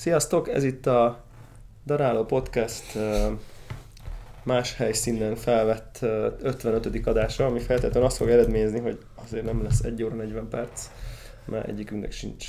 [0.00, 1.24] Sziasztok, ez itt a
[1.86, 2.98] Daráló Podcast
[4.42, 5.98] más helyszínen felvett
[6.42, 7.06] 55.
[7.06, 10.90] adása, ami feltétlenül azt fog eredményezni, hogy azért nem lesz 1 óra 40 perc,
[11.44, 12.48] mert egyikünknek sincs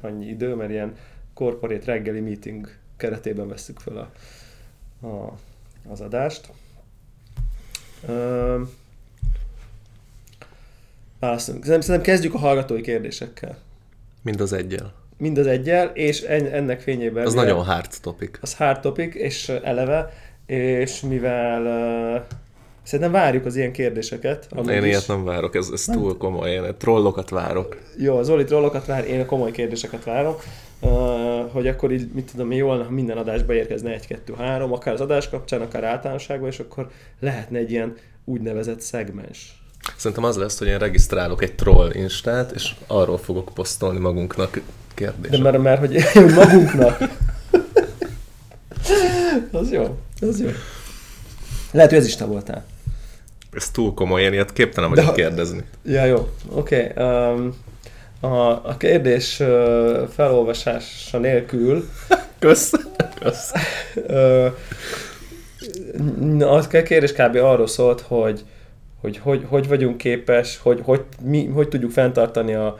[0.00, 0.96] annyi idő, mert ilyen
[1.34, 5.38] corporate reggeli meeting keretében veszük fel a, a,
[5.88, 6.50] az adást.
[11.18, 11.64] Válaszolunk.
[11.64, 13.58] Szerintem kezdjük a hallgatói kérdésekkel.
[14.22, 15.04] Mind az egyel.
[15.18, 17.26] Mind az egyel, és ennek fényében...
[17.26, 18.38] Az nagyon hard topic.
[18.40, 20.12] Az hard topic, és eleve,
[20.46, 22.22] és mivel uh,
[22.82, 24.48] szerintem várjuk az ilyen kérdéseket.
[24.68, 24.84] Én is.
[24.84, 27.76] ilyet nem várok, ez, ez túl komoly, én trollokat várok.
[27.98, 30.42] Jó, Zoli trollokat vár, én a komoly kérdéseket várok.
[30.80, 30.90] Uh,
[31.52, 35.00] hogy akkor így, mit tudom, jól, ha minden adásba érkezne egy, kettő, három, akár az
[35.00, 36.90] adás kapcsán, akár általánosságban, és akkor
[37.20, 39.62] lehetne egy ilyen úgynevezett szegmens.
[39.96, 44.60] Szerintem az lesz, hogy én regisztrálok egy troll instát, és arról fogok posztolni magunknak
[44.96, 45.30] kérdést.
[45.30, 46.98] De mert, mert hogy, magunknak.
[49.52, 50.48] az jó, az jó.
[51.72, 52.64] Lehet, hogy ez is te voltál.
[53.52, 55.64] Ez túl komoly, én ilyet képtelen vagyok kérdezni.
[55.84, 56.92] Ja, jó, oké.
[56.94, 57.04] Okay.
[57.04, 57.56] Um,
[58.20, 61.88] a, a kérdés uh, felolvasása nélkül...
[62.38, 62.72] Kösz.
[63.20, 63.52] Kösz.
[63.94, 64.52] uh,
[66.52, 67.36] a kérdés kb.
[67.36, 68.44] arról szólt, hogy
[69.00, 72.78] hogy, hogy, hogy vagyunk képes, hogy, hogy, mi, hogy tudjuk fenntartani a,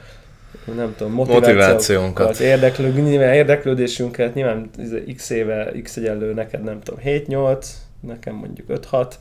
[0.75, 4.71] nem tudom, motivációnkat, az érdeklő, nyilván érdeklődésünket, nyilván
[5.17, 7.67] x éve, x egyenlő neked nem tudom, 7-8,
[8.01, 9.13] nekem mondjuk 5-6,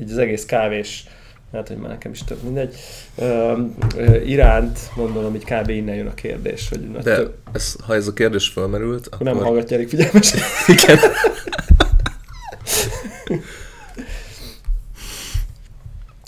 [0.00, 1.06] így az egész kávés,
[1.52, 2.74] hát hogy már nekem is több mindegy,
[3.18, 3.56] ö,
[3.96, 5.68] ö, iránt gondolom, hogy kb.
[5.68, 6.68] innen jön a kérdés.
[6.68, 7.34] Hogy De több...
[7.52, 9.26] ez, ha ez a kérdés felmerült, akkor...
[9.26, 10.40] Nem hallgatja elég figyelmesen.
[10.76, 10.98] Igen.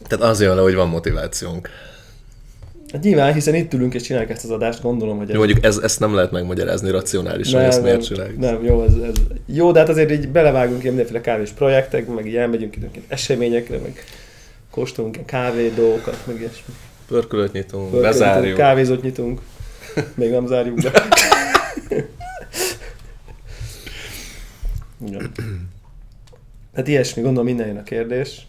[0.09, 1.69] Tehát az jön le, hogy van motivációnk.
[2.93, 5.29] Hát nyilván, hiszen itt ülünk és csináljuk ezt az adást, gondolom, hogy...
[5.29, 5.33] Ez...
[5.33, 8.39] Jó, mondjuk ez, ezt nem lehet megmagyarázni racionálisan, nem, ezt miért csináljuk.
[8.39, 9.15] Nem, jó, ez, ez,
[9.47, 13.79] jó, de hát azért így belevágunk ilyen mindenféle kávés projektek, meg így elmegyünk időnként eseményekre,
[13.79, 14.05] meg
[14.71, 16.75] kóstolunk ilyen kávé dolgokat, meg ilyesmi.
[17.07, 18.43] Pörkölőt nyitunk, Pörkölőt bezárjuk.
[18.43, 19.41] Nyitunk, kávézót nyitunk,
[20.15, 20.93] még nem zárjuk be.
[25.07, 25.33] Igen.
[26.75, 28.47] Hát ilyesmi, gondolom minden jön a kérdés.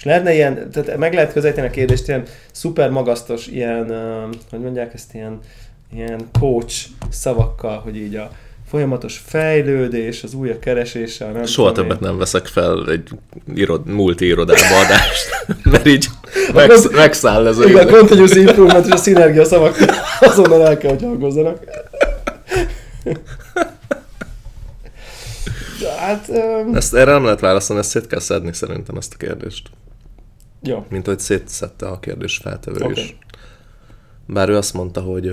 [0.00, 2.22] És lehetne ilyen, tehát meg lehet közelíteni a kérdést ilyen
[2.52, 3.92] szuper magasztos, ilyen,
[4.50, 5.38] hogy mondják ezt, ilyen,
[5.94, 6.74] ilyen coach
[7.10, 8.30] szavakkal, hogy így a
[8.68, 11.26] folyamatos fejlődés, az újra keresése.
[11.26, 12.08] Nem Soha többet én.
[12.08, 13.08] nem veszek fel egy
[13.54, 16.06] irod, multi irodába adást, mert így
[16.54, 19.76] megsz, megszáll ez a Igen, a continuous improvement és a szinergia szavak
[20.20, 21.64] azonnal el kell, hogy hangozzanak.
[25.98, 26.28] hát...
[26.28, 26.74] Um...
[26.74, 29.70] Ezt erre nem lehet válaszolni, ezt szét kell szedni szerintem ezt a kérdést.
[30.62, 30.86] Jó.
[30.88, 32.92] Mint hogy szétszette a kérdés feltevő okay.
[32.92, 33.18] is.
[34.26, 35.32] Bár ő azt mondta, hogy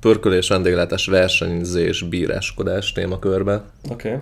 [0.00, 3.64] pörkölés, vendéglátás, versenyzés, bíráskodás témakörbe.
[3.90, 4.08] Oké.
[4.08, 4.20] Okay.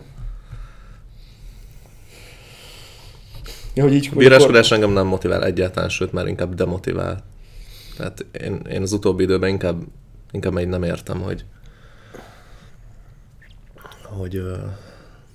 [3.75, 4.77] Ja, hogy így, Bíráskodás akkor...
[4.77, 7.25] engem nem motivál egyáltalán, sőt már inkább demotivál.
[7.97, 9.83] Tehát én, én az utóbbi időben inkább,
[10.31, 11.45] inkább még nem értem, hogy
[14.03, 14.43] hogy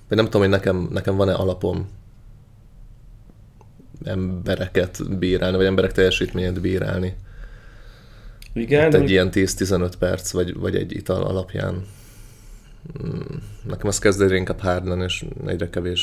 [0.08, 1.88] vagy nem tudom, hogy nekem, nekem van-e alapom
[4.04, 7.16] embereket bírálni, vagy emberek teljesítményét bírálni.
[8.52, 8.82] Igen.
[8.82, 11.84] Hát egy ilyen 10-15 perc, vagy, vagy egy ital alapján.
[13.68, 16.02] Nekem az kezd egyre inkább hard és egyre kevés,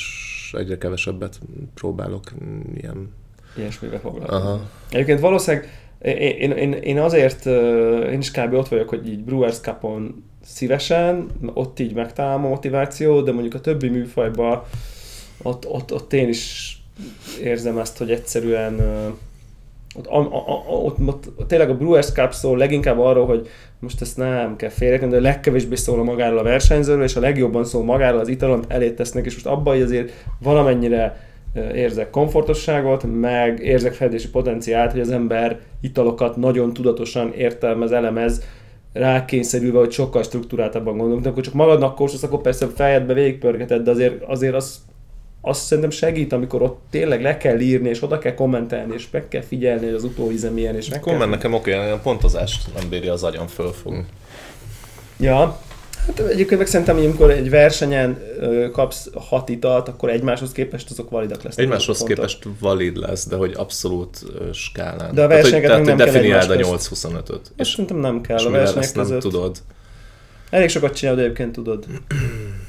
[0.58, 1.40] egyre kevesebbet
[1.74, 2.24] próbálok
[2.76, 3.14] ilyen...
[3.58, 4.36] Ilyesmivel foglalkozni.
[4.36, 4.70] Aha.
[4.90, 7.46] Egyébként valószínűleg én, én, én, azért,
[8.06, 8.54] én is kb.
[8.54, 13.62] ott vagyok, hogy így Brewers Cup-on szívesen, ott így megtalálom a motiváció, de mondjuk a
[13.62, 14.64] többi műfajban
[15.42, 16.78] ott, ott, ott én is
[17.44, 18.82] érzem ezt, hogy egyszerűen
[19.96, 23.48] ott, a, a, ott, ott, tényleg a Brewers Cup szól leginkább arról, hogy
[23.80, 27.20] most ezt nem kell félrekenni, de a legkevésbé szól a magáról a versenyzőről, és a
[27.20, 31.32] legjobban szól magáról az italon, elét tesznek, és most abban, hogy azért valamennyire
[31.74, 38.42] érzek komfortosságot, meg érzek fejlődési potenciált, hogy az ember italokat nagyon tudatosan értelmez, elemez,
[38.94, 43.92] rákényszerülve, hogy sokkal struktúráltabban gondolunk, de akkor csak magadnak kóstolsz, akkor persze fejedbe végigpörgeted, de
[43.92, 44.82] azért, azért az,
[45.46, 49.28] azt szerintem segít, amikor ott tényleg le kell írni, és oda kell kommentelni, és meg
[49.28, 51.30] kell figyelni, hogy az utóíze milyen, és meg Komment kell...
[51.30, 54.06] nekem oké, a pontozást nem bírja az agyam fölfogni.
[55.20, 55.60] Ja,
[56.06, 58.22] Hát egyébként meg szerintem, hogy amikor egy versenyen
[58.72, 61.66] kapsz hat italt, akkor egymáshoz képest azok validak lesznek.
[61.66, 64.24] Egymáshoz képest valid lesz, de hogy abszolút
[64.54, 65.14] skálán.
[65.14, 67.52] De a versenyeket tehát, hogy, nem tehát, definiáld a 8-25-öt.
[67.58, 69.10] És szerintem nem kell és a versenyek között.
[69.10, 69.58] nem tudod.
[70.50, 71.86] Elég sokat csinálod, egyébként tudod.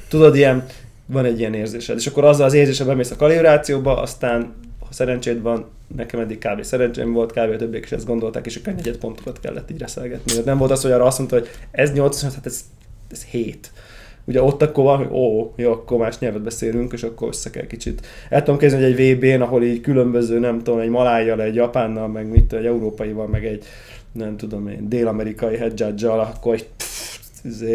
[0.09, 0.65] tudod, ilyen,
[1.05, 1.97] van egy ilyen érzésed.
[1.97, 5.65] És akkor azzal az érzésed bemész a kalibrációba, aztán ha szerencséd van,
[5.95, 6.63] nekem eddig kb.
[6.63, 7.53] szerencsém volt, kb.
[7.53, 10.33] a többiek is ezt gondolták, és a negyed pontokat kellett így reszelgetni.
[10.45, 12.59] Nem volt az, hogy arra azt mondta, hogy ez 8, hát ez,
[13.11, 13.71] ez 7
[14.25, 17.67] ugye ott akkor van, hogy ó, jó, akkor más nyelvet beszélünk, és akkor össze kell
[17.67, 18.07] kicsit.
[18.29, 22.07] El tudom képzelni, hogy egy VB-n, ahol így különböző, nem tudom, egy malájjal, egy japánnal,
[22.07, 23.65] meg mit, egy európaival, meg egy,
[24.11, 27.14] nem tudom én, dél-amerikai headjudge akkor egy pff,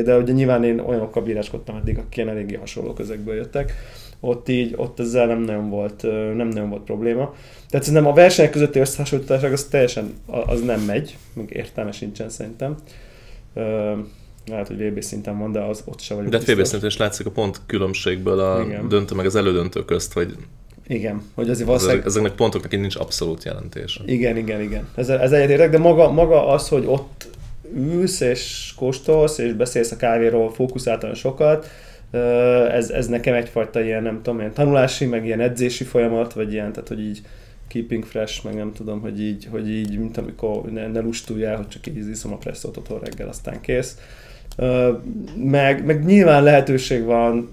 [0.05, 3.75] de ugye nyilván én olyanokkal bíráskodtam eddig, akik ilyen eléggé hasonló közegből jöttek.
[4.21, 6.03] Ott így, ott ezzel nem nagyon volt,
[6.37, 7.35] nem nagyon volt probléma.
[7.69, 12.77] Tehát szerintem a versenyek közötti összehasonlítás az teljesen, az nem megy, meg értelme sincsen szerintem
[14.47, 16.97] lehet, hogy VB szinten van, de az ott se vagyok De hát VB szinten is
[16.97, 18.89] látszik a pont különbségből a Igen.
[18.89, 20.37] döntő meg az elődöntő közt, hogy
[20.87, 22.07] igen, hogy azért valószínűleg...
[22.07, 24.03] Ezeknek pontoknak így nincs abszolút jelentése.
[24.07, 24.89] Igen, igen, igen.
[24.95, 27.29] Ez, ez egyetértek, de maga, maga az, hogy ott
[27.75, 31.69] ülsz és kóstolsz, és beszélsz a kávéról fókuszáltan sokat,
[32.71, 36.73] ez, ez nekem egyfajta ilyen, nem tudom, ilyen tanulási, meg ilyen edzési folyamat, vagy ilyen,
[36.73, 37.21] tehát hogy így
[37.69, 41.69] keeping fresh, meg nem tudom, hogy így, hogy így mint amikor ne, ne lustuljál, hogy
[41.69, 43.97] csak így iszom a presszót otthon reggel, aztán kész
[45.37, 47.51] meg, meg nyilván lehetőség van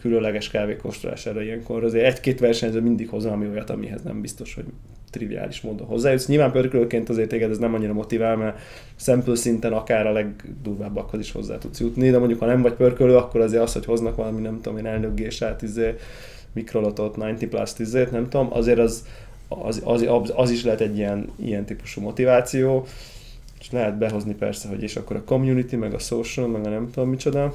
[0.00, 1.84] különleges kávékóstolására ilyenkor.
[1.84, 4.64] Azért egy-két versenyző mindig hoz valami olyat, amihez nem biztos, hogy
[5.10, 6.26] triviális módon hozzájutsz.
[6.26, 8.58] Nyilván pörkölőként azért téged ez nem annyira motivál, mert
[8.96, 13.16] sample szinten akár a legdurvábbakhoz is hozzá tudsz jutni, de mondjuk ha nem vagy pörkölő,
[13.16, 15.94] akkor azért az, hogy hoznak valami, nem tudom én, elnökgésát, izé,
[16.52, 19.06] mikrolotot, 90 plus 10 nem tudom, azért az,
[19.48, 22.86] az, az, az, az, is lehet egy ilyen, ilyen típusú motiváció
[23.60, 26.90] és lehet behozni persze, hogy és akkor a community, meg a social, meg a nem
[26.90, 27.54] tudom micsoda.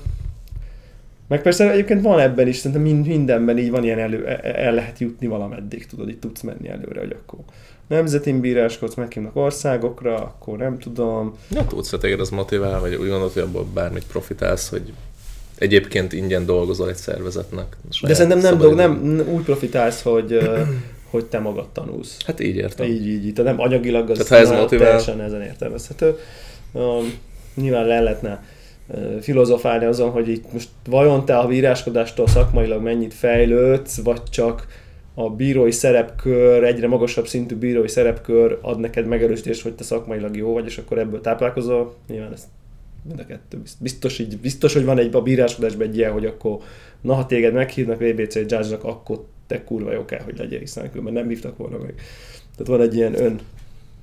[1.27, 4.73] Meg persze egyébként van ebben is, szerintem mindenben így van ilyen elő, e- e- el
[4.73, 7.39] lehet jutni valameddig, tudod, itt tudsz menni előre, hogy akkor
[7.87, 11.37] nemzetin bíráskodsz, meghívnak országokra, akkor nem tudom.
[11.51, 14.93] Ja, tudsz, hogy téged az motivál, vagy úgy gondolod, hogy abból bármit profitálsz, hogy
[15.57, 17.77] egyébként ingyen dolgozol egy szervezetnek.
[18.01, 20.39] De szerintem nem, dolg, nem úgy profitálsz, hogy
[21.13, 22.17] hogy te magad tanulsz.
[22.25, 22.85] Hát így értem.
[22.87, 23.33] Így, így, így.
[23.33, 24.85] Tehát nem anyagilag az Tehát, ha ez motivál...
[24.85, 26.17] teljesen ezen értelmezhető.
[26.71, 27.13] Um,
[27.55, 28.43] nyilván le lehetne
[29.21, 34.67] filozofálni azon, hogy itt most vajon te a víráskodástól szakmailag mennyit fejlődsz, vagy csak
[35.13, 40.53] a bírói szerepkör, egyre magasabb szintű bírói szerepkör ad neked megerősítést, hogy te szakmailag jó
[40.53, 41.95] vagy, és akkor ebből táplálkozol.
[42.07, 42.47] Nyilván ez
[43.07, 43.61] mind a kettő.
[43.79, 46.57] Biztos, így, biztos hogy van egy a bíráskodásban egy ilyen, hogy akkor
[47.01, 51.13] na, ha téged meghívnak VBC judge akkor te kurva jó kell, hogy legyél, hiszen különben
[51.13, 51.93] nem hívtak volna meg.
[52.57, 53.39] Tehát van egy ilyen ön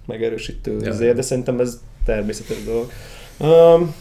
[0.07, 0.91] megerősítő ja.
[0.91, 2.91] azért, de szerintem ez természetes dolog.
[3.39, 3.95] Um,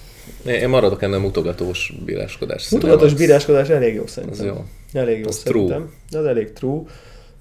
[0.45, 2.69] én maradok ennél mutogatós bíráskodás.
[2.69, 4.39] Mutogatós bíráskodás elég jó szerintem.
[4.39, 4.65] Az jó.
[5.01, 5.91] Elég jó az szerintem.
[6.09, 6.21] True.
[6.21, 6.81] Az elég true.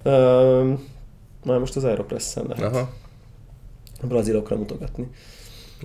[0.04, 0.84] Um,
[1.44, 2.72] már most az Aeropress-en lehet.
[2.74, 2.92] Aha.
[4.00, 5.06] A brazilokra mutogatni.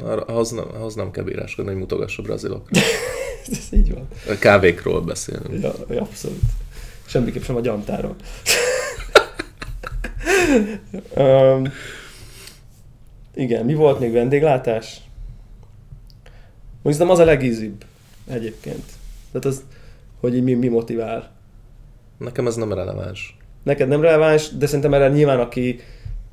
[0.01, 2.81] Ahhoz nem, ahhoz nem kell bíráskodni, hogy mutogass a brazilokra.
[3.51, 4.07] ez így van.
[4.27, 5.61] A kávékról beszélünk.
[5.61, 6.39] Ja, abszolút.
[7.05, 8.15] Semmiképp sem a gyantáról.
[11.15, 11.71] um,
[13.35, 15.01] igen, mi volt még vendéglátás?
[16.83, 17.83] Mondjuk az a legízibb
[18.29, 18.83] egyébként.
[19.31, 19.63] Tehát az,
[20.19, 21.31] hogy mi, mi motivál.
[22.17, 23.37] Nekem ez nem releváns.
[23.63, 25.79] Neked nem releváns, de szerintem erre nyilván aki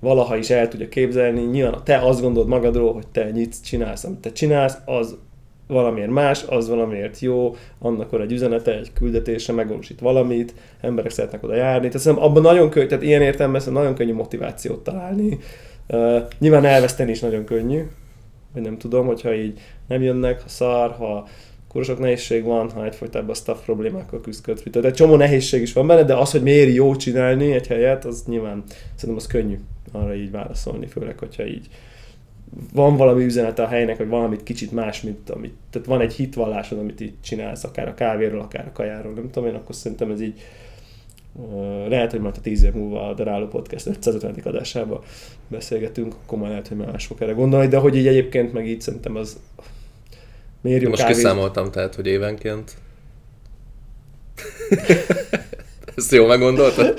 [0.00, 4.18] valaha is el tudja képzelni, nyilván te azt gondolod magadról, hogy te nyitsz, csinálsz, amit
[4.18, 5.16] te csinálsz, az
[5.66, 11.42] valamiért más, az valamiért jó, annak van egy üzenete, egy küldetése, megvalósít valamit, emberek szeretnek
[11.42, 11.86] oda járni.
[11.86, 15.38] Tehát szerintem abban nagyon könnyű, tehát ilyen értelemben nagyon könnyű motivációt találni.
[15.88, 17.82] Uh, nyilván elveszteni is nagyon könnyű,
[18.52, 21.28] vagy nem tudom, hogyha így nem jönnek, ha szar, ha
[21.68, 24.62] akkor sok nehézség van, ha egyfolytában staff problémákkal küzdködsz.
[24.70, 28.04] Tehát egy csomó nehézség is van benne, de az, hogy miért jó csinálni egy helyet,
[28.04, 28.62] az nyilván
[28.94, 29.58] szerintem az könnyű
[29.92, 31.68] arra így válaszolni, főleg, hogyha így
[32.72, 36.78] van valami üzenete a helynek, hogy valamit kicsit más, mint amit, tehát van egy hitvallásod,
[36.78, 40.20] amit így csinálsz, akár a kávéról, akár a kajáról, nem tudom én, akkor szerintem ez
[40.20, 40.40] így
[41.88, 44.34] lehet, hogy majd a tíz év múlva a Daráló Podcast 550.
[44.44, 45.00] adásában
[45.48, 48.80] beszélgetünk, akkor majd lehet, hogy más fog erre gondolni, de hogy így egyébként meg így
[48.80, 49.40] szerintem az
[50.62, 51.16] jó Most kávét...
[51.16, 52.72] kiszámoltam, tehát, hogy évenként
[55.96, 56.98] ezt jól meggondoltad?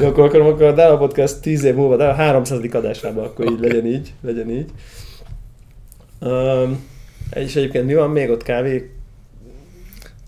[0.00, 2.60] Jó, akkor, akkor, akkor a Dála Podcast 10 év múlva, de a 300.
[2.72, 4.70] adásában akkor így legyen így, legyen így.
[6.20, 6.84] Um,
[7.34, 8.90] és egyébként mi van még ott kávé?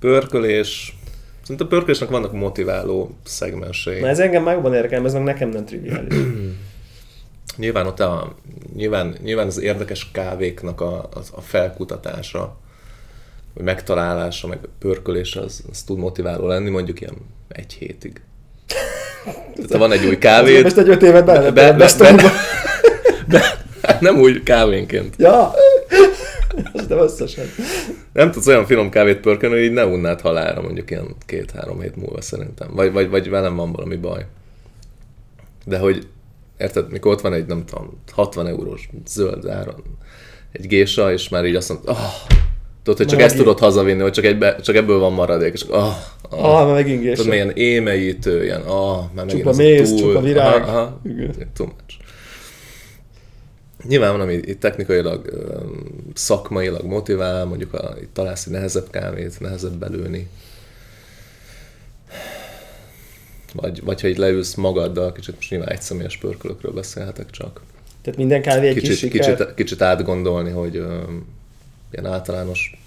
[0.01, 0.97] Pörkölés.
[1.41, 4.01] Szerintem a pörkölésnek vannak motiváló szegmensei.
[4.01, 6.15] Na ez engem már jobban érdekel, ez meg nekem nem triviális.
[7.57, 8.35] nyilván ott a,
[8.75, 12.57] nyilván, nyilván az érdekes kávéknak a, a, a felkutatása,
[13.55, 17.17] vagy megtalálása, meg pörkölése, az, az tud motiváló lenni, mondjuk ilyen
[17.49, 18.21] egy hétig.
[19.55, 20.63] Tehát van egy új kávé.
[20.63, 22.31] Most egy öt évet be, be, be, be, be,
[23.27, 23.65] be,
[24.01, 25.15] nem úgy kávénként.
[25.19, 25.53] Ja,
[26.89, 27.47] nem összesen.
[28.13, 31.97] Nem tudsz olyan finom kávét pörkölni, hogy így ne unnád halára mondjuk ilyen két-három hét
[31.97, 32.69] múlva szerintem.
[32.75, 34.27] Vagy, vagy, vagy velem van valami baj.
[35.65, 36.07] De hogy,
[36.59, 39.83] érted, mikor ott van egy, nem tudom, 60 eurós zöld áron
[40.53, 42.37] egy gésa, és már így azt mondod, oh,
[42.83, 45.87] tudod, hogy csak ezt tudod hazavinni, hogy csak, egybe, csak ebből van maradék, és oh,
[46.31, 47.15] oh, ah, már megint gésa.
[47.15, 50.63] Tudod, milyen émeítő, ilyen, ah, már megint csupa túl, csupa virág.
[50.63, 51.01] Aha, aha,
[51.55, 52.03] too much.
[53.89, 55.31] Nyilván van, ami itt technikailag,
[56.15, 60.29] szakmailag motivál, mondjuk a, itt találsz egy nehezebb kávét, nehezebb belőni.
[63.55, 67.61] Vagy, vagy ha így leülsz magaddal, kicsit most nyilván egyszemélyes pörkölökről beszélhetek csak.
[68.03, 71.03] Tehát minden kávé egy kicsit, kis kicsit, kicsit átgondolni, hogy ö,
[71.93, 72.79] ilyen általános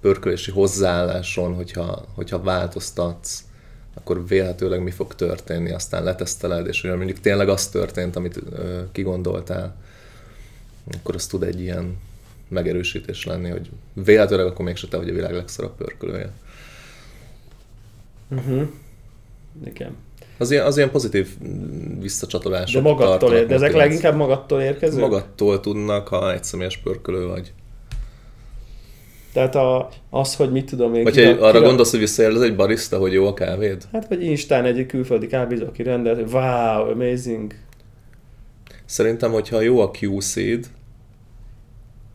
[0.00, 3.44] pörkölési hozzáálláson, hogyha, hogyha változtatsz,
[3.94, 8.82] akkor vélhetőleg mi fog történni, aztán leteszteled, és olyan mondjuk tényleg az történt, amit ö,
[8.92, 9.76] kigondoltál,
[10.98, 11.98] akkor az tud egy ilyen
[12.48, 16.32] megerősítés lenni, hogy véletlenül akkor mégse te vagy a világ legszarabb pörkölője.
[18.28, 18.68] Uh-huh.
[19.64, 19.96] Igen.
[20.38, 21.28] Az ilyen, az ilyen pozitív
[22.00, 22.82] visszacsatolások.
[22.82, 25.00] De magattól ér, de ezek leginkább magattól érkezők?
[25.00, 27.52] Magattól tudnak, ha egy személyes pörkölő vagy.
[29.32, 31.02] Tehát a, az, hogy mit tudom én...
[31.02, 31.64] Vagy kira, arra kira...
[31.64, 33.82] gondolsz, hogy visszajelz egy barista, hogy jó a kávéd?
[33.92, 37.54] Hát vagy Instán egy külföldi kávézó, aki rendelt, hogy wow, amazing.
[38.84, 40.66] Szerintem, hogyha jó a QC-d,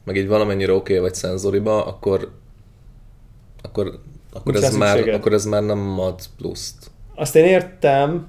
[0.06, 2.32] meg egy valamennyire oké okay vagy szenzoriba, akkor
[3.62, 4.00] akkor,
[4.34, 6.92] akkor, ez már, akkor ez már nem ad pluszt.
[7.20, 8.28] Azt én értem.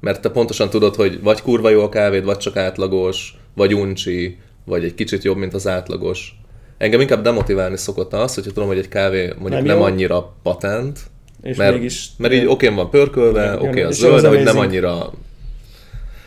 [0.00, 4.38] Mert te pontosan tudod, hogy vagy kurva jó a kávéd, vagy csak átlagos, vagy uncsi,
[4.64, 6.38] vagy egy kicsit jobb, mint az átlagos.
[6.78, 10.98] Engem inkább demotiválni szokott az, hogyha tudom, hogy egy kávé mondjuk nem, nem annyira patent,
[11.42, 14.58] és mert, mégis, mert így oké van pörkölve, oké okay, a zöld, de hogy nem
[14.58, 15.12] annyira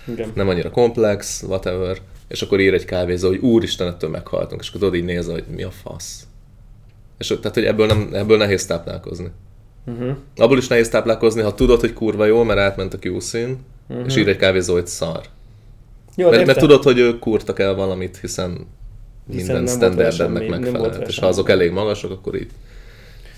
[0.08, 0.32] igen.
[0.36, 4.80] nem annyira komplex, whatever, és akkor ír egy kávézó, hogy úristen, ettől meghaltunk, és akkor
[4.80, 6.28] tudod így nézve, hogy mi a fasz.
[7.18, 9.32] És tehát, hogy ebből, nem, ebből nehéz táplálkozni.
[9.88, 10.16] Uh-huh.
[10.36, 13.38] Abból is nehéz táplálkozni, ha tudod, hogy kurva jó, mert átment a QC-n,
[13.88, 14.06] uh-huh.
[14.06, 15.22] és ír egy kávézó, hogy szar.
[16.16, 18.68] Jó, mert, mert tudod, hogy ők kurtak el valamit, hiszen,
[19.32, 22.50] hiszen minden standardemnek megfelelt, és ha azok elég magasak, akkor így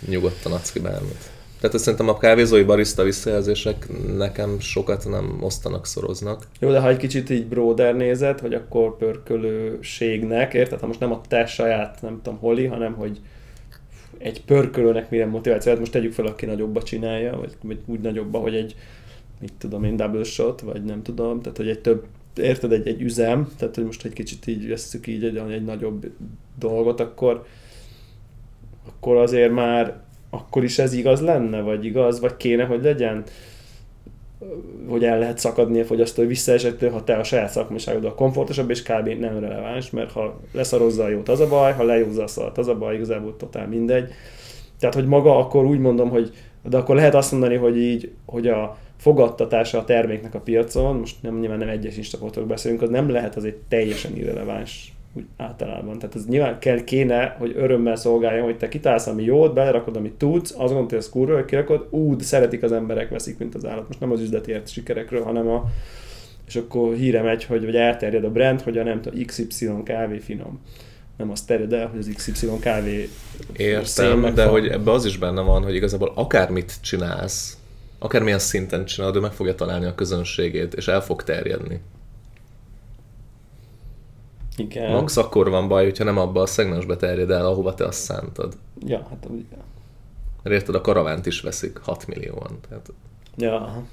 [0.08, 1.30] nyugodtan adsz ki bármit.
[1.60, 3.88] Tehát szerintem a kávézói barista visszajelzések
[4.18, 6.44] nekem sokat nem osztanak, szoroznak.
[6.60, 10.80] Jó, de ha egy kicsit így broader nézed, hogy akkor pörkölőségnek, érted?
[10.80, 13.20] Ha most nem a te saját, nem tudom, holi, hanem hogy
[14.20, 18.40] egy pörkölőnek milyen motiváció, hát most tegyük fel, aki nagyobba csinálja, vagy, vagy úgy nagyobba,
[18.40, 18.76] hogy egy,
[19.40, 23.02] mit tudom én, double shot, vagy nem tudom, tehát hogy egy több, érted, egy, egy
[23.02, 26.12] üzem, tehát hogy most egy kicsit így veszük így egy, egy nagyobb
[26.60, 27.46] dolgot, akkor,
[28.86, 33.24] akkor azért már akkor is ez igaz lenne, vagy igaz, vagy kéne, hogy legyen?
[34.88, 39.08] Hogy el lehet szakadni a fogyasztói visszaesettől, ha te a saját szakmaságoddal komfortosabb, és kb.
[39.08, 42.68] nem releváns, mert ha leszarozza a jót, az a baj, ha lejózza a szart, az
[42.68, 44.12] a baj, igazából totál mindegy.
[44.80, 46.32] Tehát, hogy maga akkor úgy mondom, hogy
[46.64, 51.16] de akkor lehet azt mondani, hogy így, hogy a fogadtatása a terméknek a piacon, most
[51.22, 56.00] nem nyilván nem egyes instapotról beszélünk, az nem lehet az egy teljesen irreleváns úgy általában.
[56.00, 60.14] Tehát ez nyilván kell, kéne, hogy örömmel szolgáljon, hogy te kitálsz, ami jót, belerakod, amit
[60.14, 63.56] tudsz, azt gondolod, hogy ez kurva, hogy kirakod, ú, de szeretik az emberek, veszik, mint
[63.56, 63.88] az állat.
[63.88, 65.70] Most nem az üzleti ért sikerekről, hanem a
[66.50, 70.18] és akkor híre megy, hogy vagy elterjed a brand, hogy a nem tudom, XY kávé
[70.18, 70.60] finom.
[71.18, 73.10] Nem azt terjed el, hogy az XY kávé
[73.56, 77.58] Értem, de hogy ebbe az is benne van, hogy igazából akármit csinálsz,
[78.00, 81.80] akármilyen szinten csinálod, ő meg fogja találni a közönségét, és el fog terjedni.
[84.60, 84.92] Igen.
[84.92, 88.58] Max akkor van baj, hogyha nem abba a szegmensbe terjed el, ahova te azt szántad.
[88.86, 89.58] Ja, hát ugye.
[90.44, 92.60] Mert érted, a karavánt is veszik 6 millióan.
[92.70, 92.92] Tehát...
[93.38, 93.84] Ja.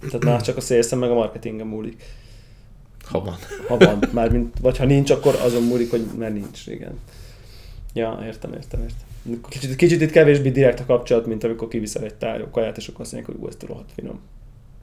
[0.00, 2.02] Tehát már csak a szélszem meg a marketingem múlik.
[3.04, 3.36] Ha van.
[3.68, 4.04] Ha van.
[4.12, 7.00] Már mint, vagy ha nincs, akkor azon múlik, hogy mert nincs, igen.
[7.94, 9.40] Ja, értem, értem, értem.
[9.48, 13.00] Kicsit, kicsit itt kevésbé direkt a kapcsolat, mint amikor kiviszel egy tárgyó kaját, és akkor
[13.00, 14.20] azt mondják, hogy ez rohadt finom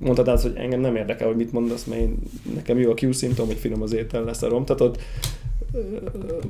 [0.04, 2.18] mondtad az, hogy engem nem érdekel, hogy mit mondasz, mert én,
[2.56, 4.66] nekem jó a Q szimptom, hogy finom az étel lesz a rom.
[4.66, 4.98] Tehát ott,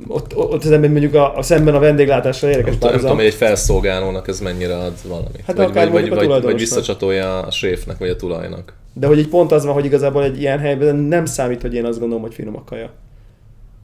[0.08, 3.34] ott, ott ember mondjuk a, a szemben a vendéglátással érdekes Nem, nem tudom, hogy egy
[3.34, 5.38] felszolgálónak ez mennyire ad valami.
[5.48, 8.74] Hát vagy, vagy, vagy, vagy, vagy visszacsatolja a séfnek, vagy a tulajnak.
[8.94, 11.86] De hogy egy pont az van, hogy igazából egy ilyen helyben nem számít, hogy én
[11.86, 12.90] azt gondolom, hogy finom a kaja.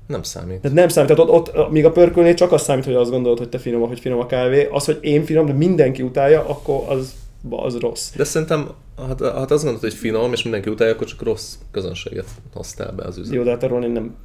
[0.07, 0.59] Nem számít.
[0.59, 1.15] Tehát nem számít.
[1.15, 3.87] Tehát ott, ott míg a pörkölnél csak az számít, hogy azt gondolod, hogy te finom,
[3.87, 4.67] hogy finom a kávé.
[4.71, 7.13] Az, hogy én finom, de mindenki utálja, akkor az
[7.49, 8.11] az rossz.
[8.15, 12.27] De szerintem, hát, hát azt gondolod, hogy finom, és mindenki utálja, akkor csak rossz közönséget
[12.53, 13.37] hoztál be az üzletbe.
[13.37, 14.15] Jó, de hát arról én nem...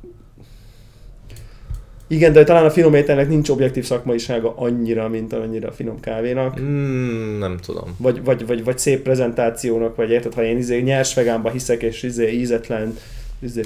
[2.07, 6.61] Igen, de talán a finom ételnek nincs objektív szakmaisága annyira, mint amennyire a finom kávénak.
[6.61, 7.97] Mm, nem tudom.
[7.99, 12.03] Vagy, vagy, vagy, vagy szép prezentációnak, vagy érted, ha én izé nyers vegánba hiszek, és
[12.03, 12.97] izé ízetlen
[13.45, 13.63] izé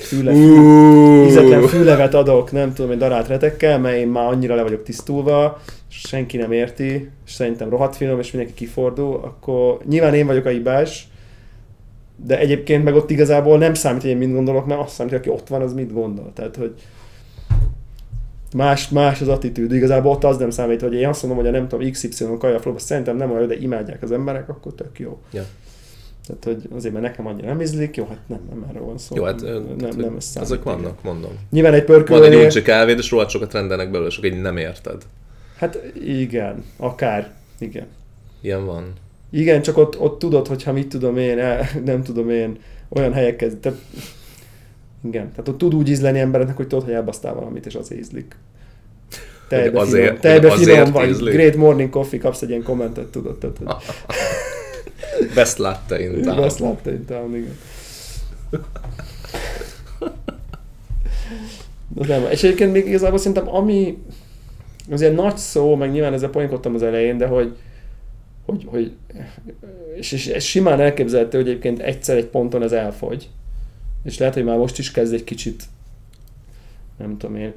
[1.27, 5.61] ízetlen fülevet adok, nem tudom, egy darált retekkel, mert én már annyira le vagyok tisztulva,
[5.89, 10.49] senki nem érti, és szerintem rohadt finom, és mindenki kifordul, akkor nyilván én vagyok a
[10.49, 11.09] hibás,
[12.25, 15.21] de egyébként meg ott igazából nem számít, hogy én mit gondolok, mert azt számít, hogy
[15.21, 16.31] aki ott van, az mit gondol.
[16.35, 16.75] Tehát, hogy
[18.57, 19.73] más, más az attitűd.
[19.73, 22.79] Igazából ott az nem számít, hogy én azt mondom, hogy a nem tudom, XY kajaflóba
[22.79, 25.19] szerintem nem olyan, de imádják az emberek, akkor tök jó.
[25.33, 25.45] Ja.
[26.29, 29.17] Tehát, hogy azért, mert nekem annyira nem ízlik, jó, hát nem, nem erről van szó.
[29.17, 31.31] Jó, hát nem, nem, nem ez Azok vannak, mondom.
[31.51, 32.31] Nyilván egy pörkölnél...
[32.31, 35.03] Van egy UG kávéd, és rohadt sokat rendelnek belőle, sok egy nem érted.
[35.57, 37.87] Hát igen, akár, igen.
[38.41, 38.93] Ilyen van.
[39.31, 41.37] Igen, csak ott, ott tudod, hogyha mit tudom én,
[41.85, 42.59] nem tudom én,
[42.89, 43.79] olyan helyeket, tehát
[45.05, 48.37] igen, tehát ott tud úgy ízleni embereknek, hogy tudod, hogy elbasztál valamit, és az ízlik.
[49.49, 51.35] Tejbe azért, finom, azért finom vagy, ízlik.
[51.35, 53.67] Great Morning Coffee, kapsz egy ilyen kommentet, tudod, tehát, hogy...
[55.35, 56.40] Best latte in town.
[56.40, 57.57] Best latte in town, igen.
[61.88, 63.99] De nem, és egyébként még igazából szerintem ami
[64.90, 67.57] azért nagy szó, meg nyilván ezzel poénkodtam az elején, de hogy,
[68.47, 68.93] hogy, hogy
[69.95, 73.28] és, és, és simán elképzelhető, hogy egyébként egyszer egy ponton ez elfogy.
[74.05, 75.62] És lehet, hogy már most is kezd egy kicsit,
[76.99, 77.52] nem tudom én,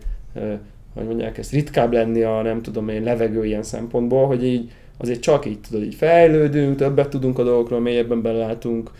[0.94, 4.72] hogy mondják ezt, ritkább lenni a nem tudom én levegő ilyen szempontból, hogy így
[5.02, 8.92] azért csak így tudod, így fejlődünk, többet tudunk a dolgokról, mélyebben belátunk,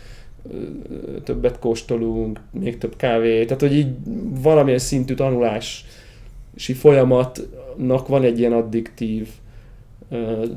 [1.24, 3.88] többet kóstolunk, még több kávé, tehát hogy így
[4.42, 9.28] valamilyen szintű tanulási folyamatnak van egy ilyen addiktív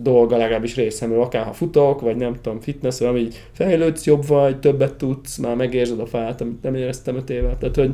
[0.02, 4.60] dolga legalábbis részemről, akár ha futok, vagy nem tudom, fitness, vagy ami fejlődsz, jobb vagy,
[4.60, 7.56] többet tudsz, már megérzed a fát, amit nem éreztem öt éve.
[7.60, 7.94] Tehát, hogy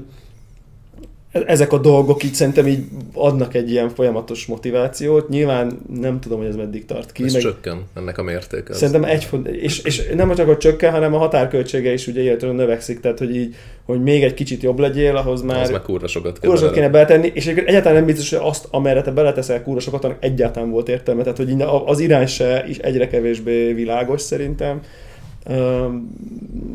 [1.32, 2.84] ezek a dolgok így szerintem így
[3.14, 5.30] adnak egy ilyen folyamatos motivációt.
[5.30, 7.24] Nyilván nem tudom, hogy ez meddig tart ki.
[7.24, 7.42] Ez meg...
[7.42, 8.74] csökken ennek a mértéke.
[8.74, 13.00] Szerintem egy, és, és nem csak, hogy csökken, hanem a határköltsége is ugye életről növekszik,
[13.00, 15.62] tehát hogy így, hogy még egy kicsit jobb legyél, ahhoz már...
[15.62, 19.02] Az meg kurva sokat kell kurva kéne beletenni, és egyáltalán nem biztos, hogy azt, amerre
[19.02, 23.08] te beleteszel kurva sokat, annak egyáltalán volt értelme, tehát hogy az irány se is egyre
[23.08, 24.82] kevésbé világos szerintem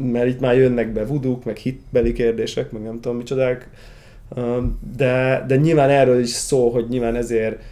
[0.01, 3.69] mert itt már jönnek be vuduk, meg hitbeli kérdések, meg nem tudom micsodák,
[4.97, 7.63] de, de nyilván erről is szó, hogy nyilván ezért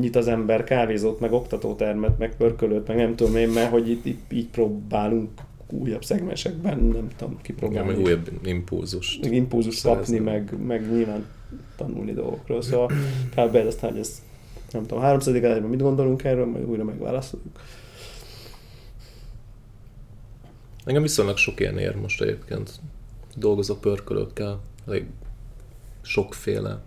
[0.00, 4.04] nyit az ember kávézót, meg oktatótermet, meg pörkölőt, meg nem tudom én, mert hogy itt,
[4.04, 5.30] itt így próbálunk
[5.70, 7.88] újabb szegmensekben, nem tudom, kipróbálni.
[7.88, 9.18] Ja, meg újabb impulzus.
[9.22, 11.26] Meg impulzus kapni, meg, meg nyilván
[11.76, 12.62] tanulni dolgokról.
[12.62, 12.90] Szóval
[13.36, 13.54] kb.
[13.54, 14.22] ez aztán, hogy ez
[14.72, 17.60] nem tudom, háromszadik elejében mit gondolunk erről, majd újra megválaszoljuk.
[20.84, 22.70] Engem viszonylag sok ilyen ér most egyébként.
[23.36, 25.06] Dolgozok pörkölőkkel, elég
[26.04, 26.80] sokféle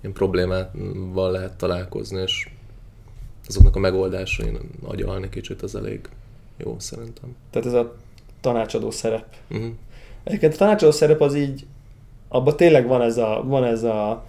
[0.00, 2.48] ilyen problémával lehet találkozni, és
[3.46, 6.00] azoknak a megoldásain agyalni kicsit az elég
[6.56, 7.36] jó szerintem.
[7.50, 7.96] Tehát ez a
[8.40, 9.26] tanácsadó szerep.
[9.50, 9.70] Uh-huh.
[10.24, 11.66] Egyébként a tanácsadó szerep az így,
[12.28, 14.24] abban tényleg van ez a, van ez a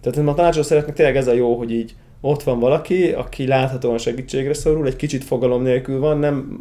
[0.00, 3.98] tehát a tanácsadó szerepnek tényleg ez a jó, hogy így ott van valaki, aki láthatóan
[3.98, 6.58] segítségre szorul, egy kicsit fogalom nélkül van, nem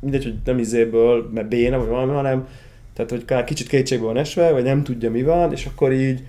[0.00, 2.48] mindegy, hogy nem izéből, mert béna vagy valami, hanem
[2.94, 6.22] tehát, hogy kicsit kétségbe van esve, vagy nem tudja mi van, és akkor így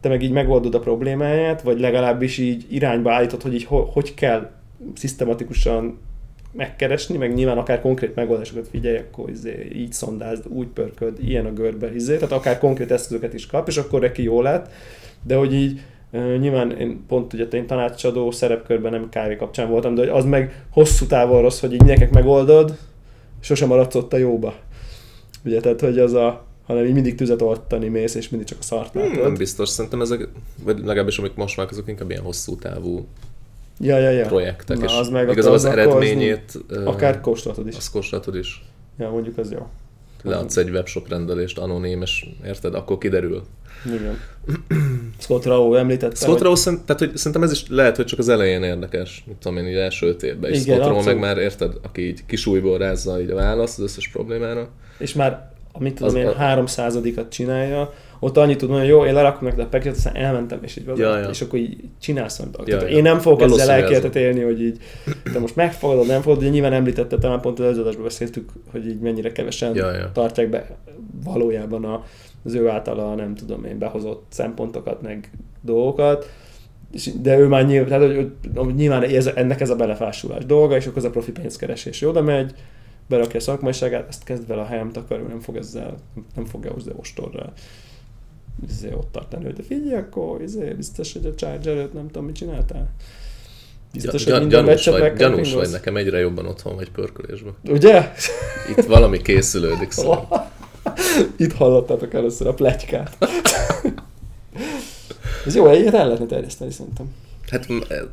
[0.00, 4.50] te meg így megoldod a problémáját, vagy legalábbis így irányba állítod, hogy így hogy kell
[4.94, 5.98] szisztematikusan
[6.52, 11.52] megkeresni, meg nyilván akár konkrét megoldásokat figyelj, akkor izé, így szondázd, úgy pörköd, ilyen a
[11.52, 14.70] görbe, izé, tehát akár konkrét eszközöket is kap, és akkor neki jó lett,
[15.22, 15.80] de hogy így
[16.38, 21.06] nyilván én pont ugye én tanácsadó szerepkörben nem kávé kapcsán voltam, de az meg hosszú
[21.06, 22.76] távon rossz, hogy így nekek megoldod,
[23.40, 24.54] sosem maradsz ott a jóba.
[25.44, 28.62] Ugye, tehát, hogy az a, hanem így mindig tüzet oltani mész, és mindig csak a
[28.62, 29.10] szart látod.
[29.10, 30.28] Hmm, nem biztos, szerintem ezek,
[30.64, 33.06] vagy legalábbis amik most már azok inkább ilyen hosszú távú
[33.80, 34.26] ja, ja, ja.
[34.26, 36.58] projektek, Na, és az meg igazából az, az eredményét...
[36.84, 37.76] Akár kóstolhatod is.
[37.76, 38.64] Azt kóstolhatod is.
[38.98, 39.66] Ja, mondjuk az jó.
[40.22, 43.42] Leadsz egy webshop rendelést anonim, és érted, akkor kiderül.
[43.86, 44.20] Igen.
[45.18, 46.16] Scott Rao említette.
[46.16, 46.80] Scott Rao, hogy...
[46.84, 49.76] tehát, hogy szerintem ez is lehet, hogy csak az elején érdekes, mit tudom én, így
[49.76, 50.50] első öt évben.
[50.50, 53.84] És Igen, Scott Rao meg már érted, aki így kisújból rázza így a választ az
[53.84, 54.68] összes problémára.
[54.98, 57.92] És már, amit tudom az én, háromszázadikat csinálja,
[58.24, 60.86] ott annyit tud mondani, hogy jó, én lerakom neked a packet, aztán elmentem, és így
[60.96, 61.28] ja, ja.
[61.28, 62.86] és akkor így csinálsz olyan ja, ja.
[62.86, 64.78] Én nem fogok ezzel elkéltet élni, hogy így,
[65.32, 68.98] te most megfogadod, nem fogadod, ugye nyilván említette, talán pont az előző beszéltük, hogy így
[68.98, 70.10] mennyire kevesen ja, ja.
[70.12, 70.76] tartják be
[71.24, 72.04] valójában a,
[72.44, 75.30] az ő általa, nem tudom én, behozott szempontokat, meg
[75.60, 76.30] dolgokat,
[77.22, 80.86] de ő már nyilván, tehát, hogy, hogy nyilván ez, ennek ez a belefásulás dolga, és
[80.86, 82.52] akkor az a profi pénzkeresés oda megy,
[83.08, 85.94] berakja a szakmaiságát, ezt kezd vele a helyem takarni, nem fog ezzel,
[86.34, 87.52] nem fogja hozni ostorral
[88.68, 92.34] izé, ott tartani, hogy de figyelj, akkor izé, biztos, hogy a charger nem tudom, mit
[92.34, 92.90] csináltál.
[93.92, 97.54] Biztos, Gyan, hogy gyanús vagy, gyanús vagy nekem egyre jobban otthon vagy pörkölésben.
[97.68, 98.12] Ugye?
[98.76, 100.50] Itt valami készülődik szóval.
[101.36, 103.16] Itt hallottátok először a pletykát.
[105.46, 107.14] Ez jó, egyet el lehetne terjeszteni szerintem.
[107.50, 107.66] Hát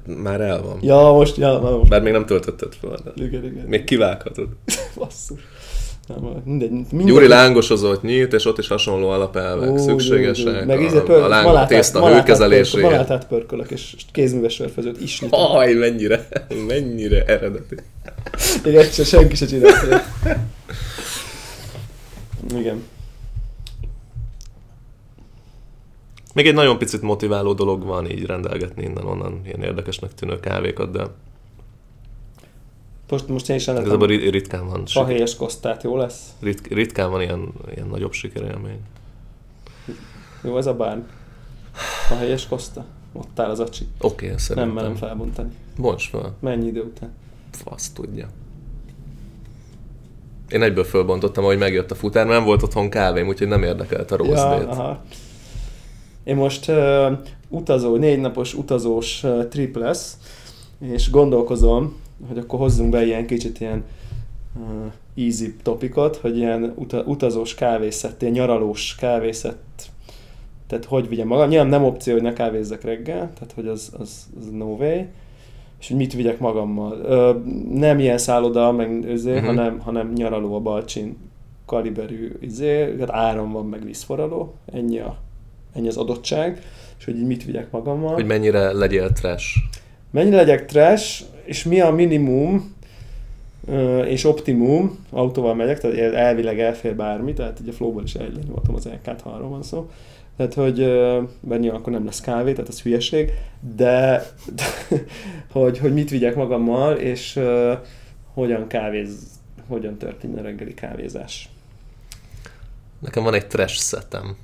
[0.06, 0.78] már el van.
[0.82, 1.90] Ja, most, ja, már most.
[1.90, 2.98] Bár még nem töltötted fel.
[3.04, 3.66] De igen, igen.
[3.66, 4.48] Még kivághatod.
[4.96, 5.40] Basszus.
[6.43, 7.06] Mindegy, mindegy.
[7.06, 10.65] Gyuri lángosozott nyílt, és ott is hasonló alapelvek Ó, szükségesek.
[10.65, 12.91] Meg a, pör, a láng, tészta hőkezeléséhez.
[12.91, 15.56] Malátát pörkölök, és kézműves sörfőzőt is nyitom.
[15.56, 16.28] Aj, mennyire,
[16.67, 17.76] mennyire eredeti.
[18.65, 20.04] Igen, se senki se csinálja.
[22.58, 22.84] Igen.
[26.34, 31.04] Még egy nagyon picit motiváló dolog van így rendelgetni innen-onnan ilyen érdekesnek tűnő kávékat, de
[33.10, 34.86] most, most én is ennek Igazából ritkán van.
[34.86, 36.30] Fahéjas kosztát, jó lesz?
[36.39, 38.80] Rit, ritkán van ilyen, ilyen nagyobb sikerélmény.
[40.43, 41.08] Jó, ez a bán.
[42.08, 42.86] Fahéjas koszta?
[43.13, 43.88] Ott áll az acsi.
[44.02, 44.74] Oké, okay, szerintem.
[44.74, 45.50] Nem merem felbontani.
[45.78, 46.36] Bonts fel.
[46.39, 47.13] Mennyi idő után?
[47.52, 48.28] Fasz tudja.
[50.50, 54.15] Én egyből fölbontottam, ahogy megjött a futár, nem volt otthon kávém, úgyhogy nem érdekelt a
[54.15, 55.04] rossz ja, aha.
[56.24, 57.12] Én most uh,
[57.48, 60.17] utazó, négy napos utazós uh, trip lesz,
[60.80, 61.95] és gondolkozom,
[62.27, 63.84] hogy akkor hozzunk be ilyen kicsit ilyen
[64.55, 69.89] uh, easy topikot, hogy ilyen uta, utazós kávészett, ilyen nyaralós kávészett,
[70.67, 71.49] tehát hogy vigyem magam.
[71.49, 75.05] Nyilván nem opció, hogy ne kávézzek reggel, tehát hogy az, az, az no way.
[75.79, 76.99] És hogy mit vigyek magammal.
[77.03, 77.34] Ö,
[77.73, 79.45] nem ilyen szálloda, meg özé, uh-huh.
[79.45, 81.17] hanem, hanem nyaraló a Balcsin
[81.65, 85.17] kaliberű izé, hát áram van, meg vízforraló, ennyi, a,
[85.73, 86.62] ennyi az adottság,
[86.97, 88.13] és hogy így mit vigyek magammal.
[88.13, 89.58] Hogy mennyire legyél trash.
[90.12, 92.78] Mennyire legyek trash, és mi a minimum
[94.06, 98.86] és optimum, autóval megyek, tehát elvileg elfér bármi, tehát így a flowban is elnyomottam az
[98.86, 99.89] LK-t, ha arról van szó.
[100.38, 100.78] Tehát, hogy,
[101.41, 103.32] mert akkor nem lesz kávé, tehát az hülyeség,
[103.76, 104.63] de, de
[105.52, 107.39] hogy, hogy mit vigyek magammal, és
[108.34, 109.17] hogyan kávéz,
[109.67, 111.50] hogyan történjen a reggeli kávézás.
[113.00, 114.36] Nekem van egy trash szetem.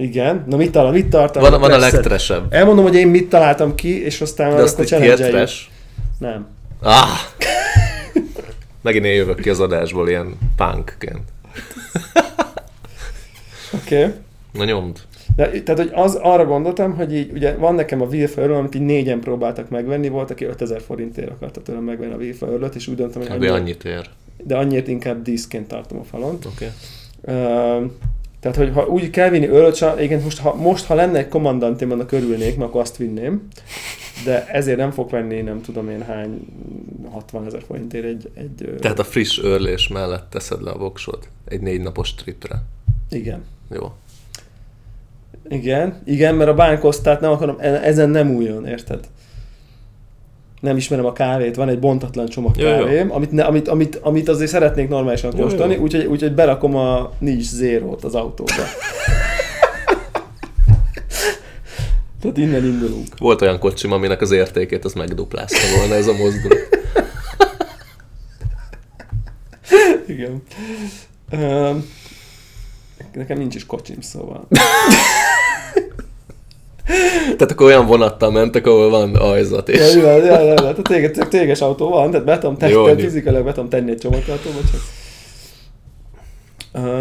[0.00, 1.42] Igen, na mit, talál, mit tartom?
[1.42, 2.52] Van, a van a legtresebb.
[2.52, 5.48] Elmondom, hogy én mit találtam ki, és aztán De azt akkor challenge
[6.18, 6.46] Nem.
[6.82, 7.08] Ah!
[8.82, 11.22] Megint én jövök ki az adásból ilyen punkként.
[13.82, 14.04] Oké.
[14.04, 14.14] Okay.
[14.52, 14.98] Na nyomd.
[15.36, 18.82] De, tehát, hogy az, arra gondoltam, hogy így, ugye van nekem a Wilfa amit így
[18.82, 23.38] négyen próbáltak megvenni, volt, aki 5000 forintért akarta tőlem megvenni a Wilfa és úgy döntöttem,
[23.38, 24.08] hogy annyi, annyit ér.
[24.44, 26.38] De annyit inkább díszként tartom a falon.
[26.46, 26.70] Oké.
[27.24, 27.36] Okay.
[27.36, 27.90] Uh,
[28.40, 31.90] tehát, hogy ha úgy kell vinni öröt, igen, most ha, most, ha lenne egy kommandantém,
[31.90, 33.48] annak örülnék, mert akkor azt vinném.
[34.24, 36.46] De ezért nem fog venni, nem tudom én hány,
[37.10, 38.74] 60 ezer forintért egy, egy...
[38.80, 42.62] Tehát a friss örlés mellett teszed le a voksod egy négy napos tripre.
[43.10, 43.44] Igen.
[43.70, 43.92] Jó.
[45.48, 49.08] Igen, igen, mert a bánkosztát nem akarom, e- ezen nem újon, érted?
[50.60, 53.14] Nem ismerem a kávét, van egy bontatlan csomag jó, kávém, jó.
[53.14, 58.04] Amit, ne, amit, amit, amit azért szeretnék normálisan kóstolni, úgyhogy, úgyhogy berakom a nincs zérót
[58.04, 58.52] az autóba.
[62.20, 63.18] Tehát innen indulunk.
[63.18, 66.68] Volt olyan kocsim, aminek az értékét az megduplázta volna ez a mozdulat.
[70.06, 70.42] Igen.
[71.32, 71.84] Um,
[73.14, 74.46] nekem nincs is kocsim, szóval.
[77.22, 79.94] Tehát akkor olyan vonattal mentek, ahol van ajzat is.
[79.94, 83.52] Ja, ja, ja, ja, tehát téges, téges autó van, tehát be tudom tenni, fizikailag be
[83.52, 84.80] tudom tenni egy csomagtartóba, csak...
[86.82, 87.00] Uh,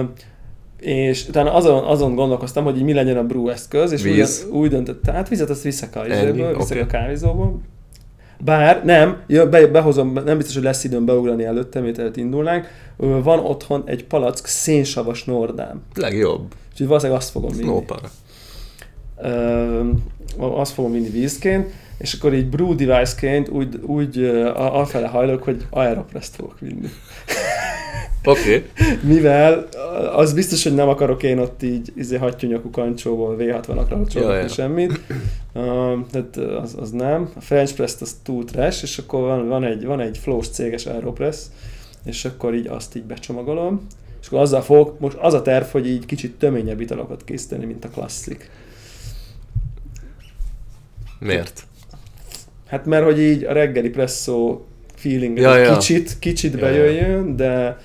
[0.80, 4.46] és utána azon, azon gondolkoztam, hogy így mi legyen a brew eszköz, és Víz.
[4.50, 6.80] úgy, úgy döntött, hát vizet azt visszak a, visszak okay.
[6.80, 7.62] a kávézóból.
[8.44, 12.68] Bár nem, be, behozom, nem biztos, hogy lesz időm beugrani előtte, mielőtt indulnánk.
[12.98, 15.82] Van otthon egy palack szénsavas nordám.
[15.96, 16.54] Legjobb.
[16.72, 17.84] Úgyhogy valószínűleg azt fogom vinni.
[20.38, 26.36] Azt fogom vinni vízként, és akkor így brew device-ként úgy, úgy alfele hajlok, hogy Aeropress-t
[26.36, 26.88] fogok vinni.
[28.24, 28.40] Oké.
[28.40, 28.98] Okay.
[29.02, 29.68] Mivel
[30.16, 34.48] az biztos, hogy nem akarok én ott így izé, hattyúnyakú kancsóból V60-akra ja, ja.
[34.48, 35.00] semmit.
[35.54, 37.30] Uh, tehát az, az, nem.
[37.36, 40.86] A French press az túl trash, és akkor van, van egy, van egy flows céges
[40.86, 41.38] Aeropress,
[42.06, 43.88] és akkor így azt így becsomagolom.
[44.22, 47.86] És akkor azzal fog, most az a terv, hogy így kicsit töményebb italokat készíteni, mint
[47.86, 48.50] a klasszik.
[51.20, 51.64] Miért?
[52.68, 55.78] Hát mert hogy így a reggeli presszó feeling ja, ja.
[55.78, 57.78] kicsit, kicsit ja, bejöjjön, de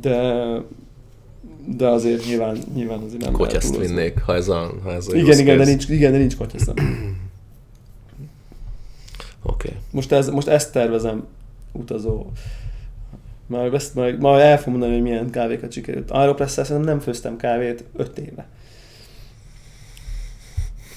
[0.00, 0.42] de
[1.66, 5.38] de azért nyilván, nyilván azért nem Kotyaszt vinnék, ha ez a, ha ez a igen,
[5.38, 6.74] igen, de nincs, igen, de nincs kotyaszom.
[9.42, 9.68] Oké.
[9.68, 9.80] Okay.
[9.90, 11.26] Most, ez, most ezt tervezem
[11.72, 12.26] utazó.
[13.46, 16.10] Már, ezt, már, már el fogom mondani, hogy milyen kávékat sikerült.
[16.10, 18.46] Aeropress szerintem nem főztem kávét öt éve.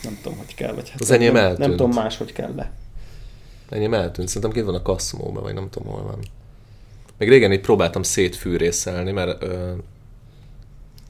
[0.07, 2.71] Nem tudom, hogy kell, vagy hát az enyém nem, nem tudom más, hogy kell le.
[3.69, 6.19] Enyém eltűnt, szerintem kint van a kaszmóban, vagy nem tudom, hol van.
[7.17, 9.43] Még régen így próbáltam szétfűrészelni, mert...
[9.43, 9.71] Ö...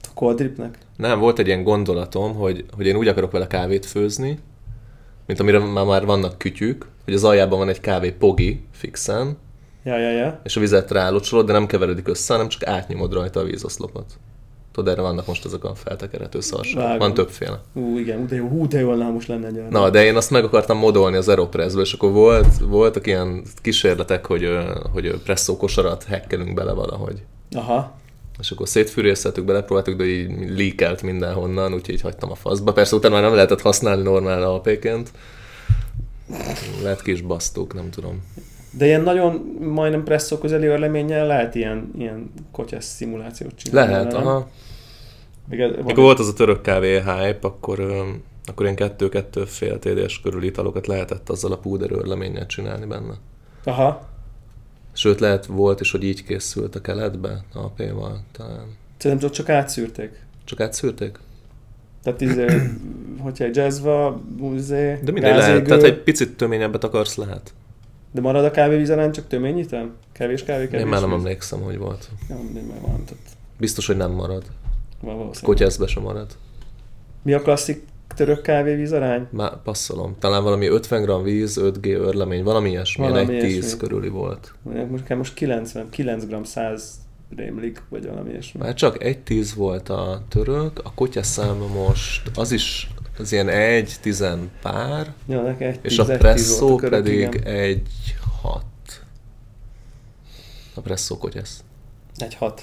[0.01, 0.77] A coldripnek?
[0.95, 4.39] Nem, volt egy ilyen gondolatom, hogy, hogy én úgy akarok vele kávét főzni,
[5.25, 9.37] mint amire már, már vannak kütyük, hogy az aljában van egy kávé pogi fixen,
[9.87, 10.39] Ja, ja, ja.
[10.43, 14.05] És a vizet rálocsolod, de nem keveredik össze, hanem csak átnyomod rajta a vízoszlopot.
[14.77, 16.99] Tudod, erre vannak most ezek a feltekerhető szarság.
[16.99, 17.61] Van többféle.
[17.73, 20.31] Ú, igen, de jó, hú, de jó lenne most lenne egy Na, de én azt
[20.31, 24.57] meg akartam modolni az Aeropressbe, és akkor volt, voltak ilyen kísérletek, hogy,
[24.93, 27.23] hogy presszó kosarat hekkelünk bele valahogy.
[27.51, 27.95] Aha.
[28.39, 32.73] És akkor szétfűrészeltük, belepróbáltuk, de így leakelt mindenhonnan, úgyhogy így hagytam a faszba.
[32.73, 35.11] Persze utána már nem lehetett használni normál alpéként.
[36.83, 38.21] Lehet kis basztók, nem tudom.
[38.77, 43.91] De ilyen nagyon majdnem presszó közeli örleménnyel lehet ilyen, ilyen kotyás szimulációt csinálni.
[43.91, 44.27] Lehet, nem?
[44.27, 44.49] aha.
[45.49, 47.79] Mikor volt az a török kávé hype, akkor,
[48.45, 53.13] akkor ilyen kettő-kettő fél TDS körül italokat lehetett azzal a púder örleménnyel csinálni benne.
[53.63, 54.07] Aha.
[54.93, 58.75] Sőt, lehet volt is, hogy így készült a keletbe, a val talán.
[58.97, 60.25] Szerintem csak átszűrték.
[60.43, 61.19] Csak átszűrték?
[62.03, 62.45] Tehát izé,
[63.23, 64.21] hogyha egy jazzva,
[64.55, 67.53] izé, De mindegy lehet, tehát egy picit töményebbet akarsz, lehet.
[68.17, 69.95] De marad a kávévízelán csak töményítem?
[70.11, 72.09] Kevés kávé, kevés Én már nem emlékszem, hogy volt.
[72.27, 73.03] Nem, már van.
[73.05, 73.23] Tehát...
[73.59, 74.43] Biztos, hogy nem marad.
[75.41, 76.37] Kotyászbe sem marad.
[77.23, 77.83] Mi a klasszik
[78.15, 79.27] török kávévíz arány?
[79.29, 80.15] Már passzolom.
[80.19, 84.53] Talán valami 50 g víz, 5G örlemény, valami ilyesmi, valami egy 10 körüli volt.
[84.89, 86.93] Most, most 90, 9 g 100
[87.35, 88.59] rémlik, vagy valami ilyesmi.
[88.59, 91.21] Már csak egy 10 volt a török, a kutya
[91.73, 97.19] most az is az ilyen egy tizen pár, ja, egy és a presszó körök, pedig
[97.19, 97.43] igen.
[97.43, 98.65] egy hat.
[100.73, 101.63] A presszó kotyesz.
[102.15, 102.61] Egy hat.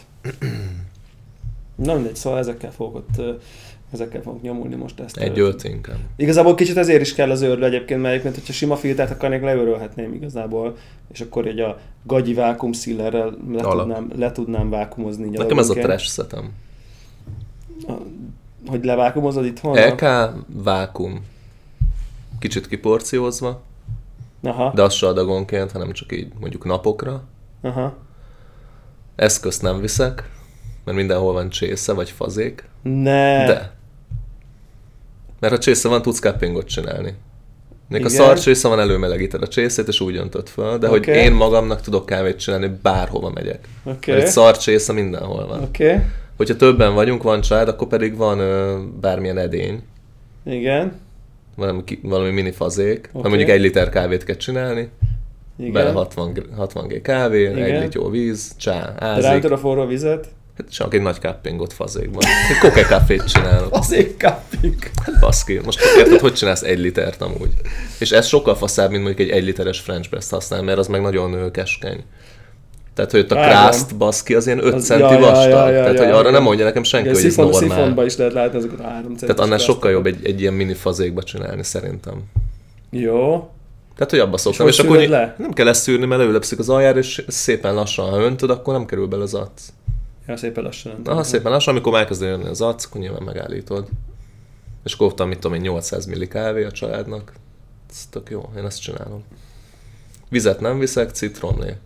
[1.74, 3.40] Na mindegy, szóval ezekkel fogok ott
[3.94, 5.16] ezekkel fogok nyomulni most ezt.
[5.16, 5.98] Egy ölt inkább.
[6.16, 10.12] Igazából kicsit ezért is kell az őrlő egyébként, mert egyébként, hogyha sima filtert akarnék, leőrölhetném
[10.12, 10.76] igazából,
[11.12, 15.28] és akkor egy a gagyi vákum szillerrel le, tudnám, le tudnám vákumozni.
[15.28, 16.52] Nekem ez a trash szetem.
[18.66, 19.76] Hogy levákumozod itthon?
[19.76, 21.24] LK vákum.
[22.38, 23.62] Kicsit kiporciózva.
[24.42, 24.72] Aha.
[24.74, 27.22] De az se adagonként, hanem csak így mondjuk napokra.
[27.62, 27.96] Aha.
[29.16, 30.30] Eszközt nem viszek,
[30.84, 32.68] mert mindenhol van csésze vagy fazék.
[32.82, 33.46] Ne.
[33.46, 33.72] De.
[35.40, 37.14] Mert ha csésze van, tudsz cuppingot csinálni.
[37.88, 40.98] Még a szar csésze van, előmelegíted a csészét, és úgy öntött fel, de okay.
[40.98, 43.68] hogy én magamnak tudok kávét csinálni, bárhova megyek.
[43.84, 44.14] Okay.
[44.14, 45.62] Mert egy szar csésze mindenhol van.
[45.62, 46.00] Okay.
[46.36, 49.82] Hogyha többen vagyunk, van család, akkor pedig van ö, bármilyen edény.
[50.44, 51.00] Igen.
[51.56, 53.08] Valami, valami mini fazék.
[53.12, 53.28] Okay.
[53.30, 54.88] Mondjuk egy liter kávét kell csinálni,
[55.58, 55.72] Igen.
[55.72, 57.62] bele 60, 60 g kávé, Igen.
[57.62, 59.42] egy liter víz, csá, ázik.
[59.42, 60.28] De a forró vizet?
[60.58, 62.22] Hát csak egy nagy cuppingot fazékban.
[62.50, 63.74] Egy koke kávét csinálok.
[63.76, 64.74] Fazék cupping.
[65.04, 67.50] Hát baszki, most érted, hogy csinálsz egy litert amúgy?
[67.98, 71.00] És ez sokkal faszább, mint mondjuk egy egy literes French press használ, mert az meg
[71.00, 72.04] nagyon keskeny.
[72.94, 75.50] Tehát, hogy ott a krászt baszki az ilyen 5 az, centi ja, vastag.
[75.50, 76.30] Ja, ja, ja, Tehát, hogy arra ja.
[76.30, 77.78] nem mondja nekem senki, Igen, hogy szifon, ez normál.
[77.78, 80.74] Szifonba is lehet látni azokat a 3 Tehát annál sokkal jobb egy, egy ilyen mini
[80.74, 82.22] fazékba csinálni szerintem.
[82.90, 83.48] Jó.
[83.94, 84.66] Tehát, hogy abba szoktam.
[84.66, 85.34] És, és akkor le?
[85.38, 88.86] nem kell ezt szűrni, mert előlepszik az aljára, és szépen lassan, ha öntöd, akkor nem
[88.86, 89.68] kerül bele az arc.
[90.26, 91.00] Ja, szépen lassan.
[91.04, 93.88] Aha, szépen lassan, amikor már kezd jönni az arc, akkor nyilván megállítod.
[94.84, 97.32] És koptam, mit tudom én, 800 milli kávé a családnak.
[97.90, 99.24] Ez tök jó, én ezt csinálom.
[100.28, 101.76] Vizet nem viszek, citromlé.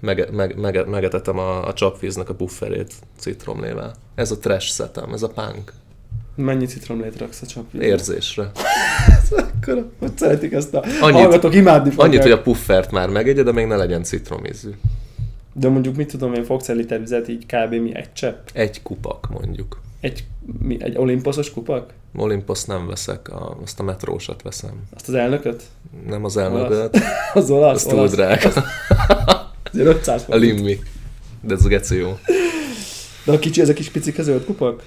[0.00, 3.94] Meg, mege, megetetem a, a csapvíznek a bufferét citromlével.
[4.14, 5.72] Ez a trash szetem, ez a punk.
[6.34, 7.86] Mennyi citromlét raksz a csapvízbe?
[7.86, 8.50] Érzésre.
[9.30, 12.08] Akkor, hogy szeretik ezt a annyit, hallgatók imádni fogják.
[12.08, 14.70] Annyit, hogy a puffert már megegye, de még ne legyen citromízű.
[15.52, 17.74] De mondjuk mit tudom én, fogsz egy liter vizet, így kb.
[17.74, 18.48] mi egy csepp?
[18.52, 19.80] Egy kupak mondjuk.
[20.00, 20.24] Egy,
[20.60, 21.92] mi, egy olimposzos kupak?
[22.16, 24.82] Olympus nem veszek, a, azt a metrósat veszem.
[24.94, 25.62] Azt az elnököt?
[26.06, 26.98] Nem az elnököt.
[27.34, 27.86] az olasz?
[27.86, 28.64] Az túl drága.
[29.72, 30.78] Azért 500 A limmi.
[31.42, 32.18] De ez a geci jó.
[33.24, 34.82] De a kicsi, ez a kis picik a zöld kupak?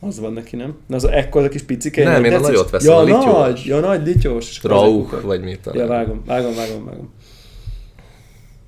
[0.00, 0.76] Az van neki, nem?
[0.86, 2.04] Na az ekkor a kis picike.
[2.04, 3.24] Nem, én a nagyot veszem, ja, a lityós.
[3.24, 4.62] nagy, ja, nagy, lityós.
[4.62, 5.78] Rauch, vagy mit talán.
[5.80, 7.12] Ja, vágom, vágom, vágom, vágom.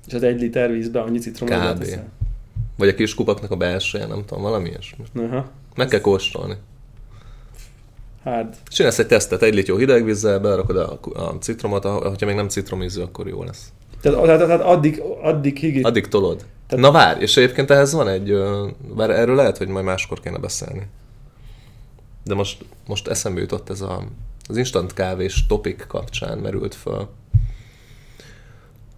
[0.07, 1.85] És az egy liter vízbe annyi citromot Kb.
[2.77, 5.03] Vagy a kis kupaknak a belseje, nem tudom, valami ilyesmi.
[5.15, 5.51] Aha.
[5.75, 6.55] Meg kell kóstolni.
[8.23, 8.57] Hát.
[8.67, 13.01] Csinálsz egy tesztet, egy litjó hideg vízzel, berakod a, a citromot, ha még nem citromízű,
[13.01, 13.71] akkor jó lesz.
[14.01, 15.85] Tehát, tehát, tehát addig, addig higít.
[15.85, 16.45] Addig tolod.
[16.67, 16.85] Tehát...
[16.85, 18.33] Na várj, és egyébként ehhez van egy,
[18.95, 20.87] bár erről lehet, hogy majd máskor kéne beszélni.
[22.23, 24.03] De most, most eszembe jutott ez a,
[24.49, 27.07] az instant kávés topik kapcsán merült föl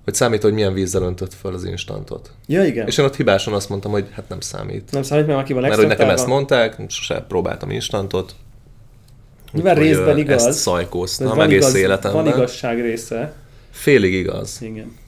[0.03, 2.31] hogy számít, hogy milyen vízzel öntött fel az instantot.
[2.47, 2.87] Ja, igen.
[2.87, 4.91] És én ott hibásan azt mondtam, hogy hát nem számít.
[4.91, 8.35] Nem számít, mert aki van Mert hogy nekem ezt mondták, sose próbáltam instantot.
[9.51, 10.45] Nyilván részben igaz.
[10.45, 12.23] Ezt szajkóztam egész igaz, életemben.
[12.23, 13.33] Van igazság része.
[13.73, 14.57] Félig igaz.
[14.61, 15.01] Igen.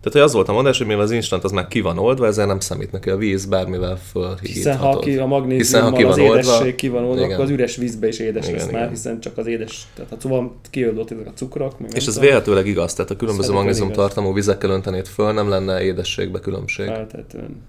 [0.00, 2.26] Tehát, hogy az volt a mondás, hogy mivel az instant az már ki van oldva,
[2.26, 4.46] ezzel nem számít neki a víz, bármivel fölhívhatod.
[4.46, 8.08] Hiszen ha ki a magnéziummal ki az édesség ki van oldva, akkor az üres vízbe
[8.08, 8.80] is édes igen, lesz igen.
[8.80, 11.80] már, hiszen csak az édes, tehát ha szóval kioldott ezek a cukrok.
[11.80, 15.82] Meg És ez véletőleg igaz, tehát a különböző magnézium tartalmú vizekkel öntenéd föl, nem lenne
[15.82, 16.86] édességbe különbség.
[16.86, 17.62] Feltetően.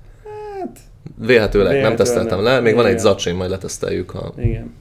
[0.60, 0.80] Hát,
[1.18, 2.84] Véhetőleg, nem teszteltem le, még igen.
[2.84, 4.74] van egy zacsim, majd leteszteljük, ha, igen.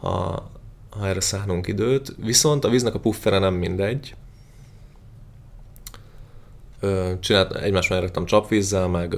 [0.00, 0.50] ha,
[0.98, 2.14] ha erre szánunk időt.
[2.24, 4.14] Viszont a víznek a puffere nem mindegy,
[7.20, 9.16] csinált, egymás mellé raktam csapvízzel, meg,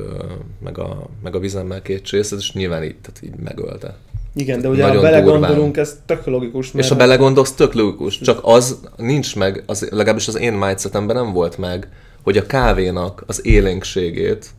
[0.62, 3.96] meg, a, meg a vizemmel két csészet, és nyilván így, tehát így megölte.
[4.34, 5.84] Igen, de ugye ha belegondolunk, durván.
[5.84, 6.72] ez tök logikus.
[6.72, 6.84] Mert...
[6.84, 11.32] És ha belegondolsz, tök logikus, csak az nincs meg, az, legalábbis az én mindsetemben nem
[11.32, 11.88] volt meg,
[12.22, 14.50] hogy a kávénak az élénkségét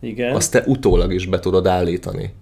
[0.00, 0.34] Igen.
[0.34, 2.32] azt te utólag is be tudod állítani.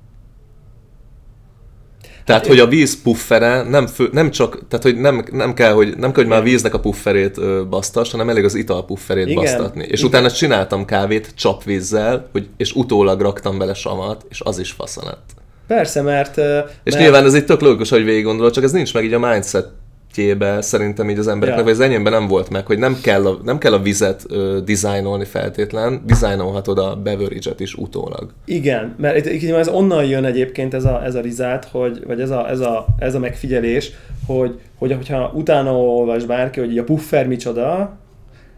[2.25, 5.97] Tehát, hogy a víz puffere nem, fő, nem csak, tehát, hogy nem, nem kell, hogy,
[5.97, 9.27] nem kell, hogy már a víznek a pufferét ö, basztas, hanem elég az ital pufferét
[9.27, 9.43] Igen.
[9.43, 9.85] basztatni.
[9.85, 10.07] És Igen.
[10.07, 15.31] utána csináltam kávét csapvízzel, hogy, és utólag raktam bele samat, és az is fasza lett.
[15.67, 16.37] Persze, mert...
[16.39, 16.99] És mert...
[16.99, 19.69] nyilván ez egy tök logikus, hogy végig gondolod, csak ez nincs meg így a mindset
[20.15, 21.73] projektjébe szerintem így az embereknek, ja.
[21.73, 24.59] vagy az enyémben nem volt meg, hogy nem kell a, nem kell a vizet ö,
[24.65, 28.31] dizájnolni feltétlen, dizájnolhatod a beverage is utólag.
[28.45, 32.21] Igen, mert itt, itt ez onnan jön egyébként ez a, ez a rizát, hogy, vagy
[32.21, 33.93] ez a, ez, a, ez a megfigyelés,
[34.27, 37.97] hogy, hogy hogyha utána olvas bárki, hogy a puffer micsoda,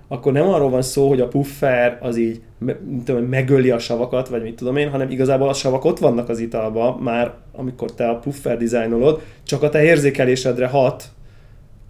[0.08, 2.40] akkor nem arról van szó, hogy a puffer az így
[3.04, 6.38] tudom, megöli a savakat, vagy mit tudom én, hanem igazából a savak ott vannak az
[6.38, 11.04] italba, már amikor te a puffer dizájnolod, csak a te érzékelésedre hat,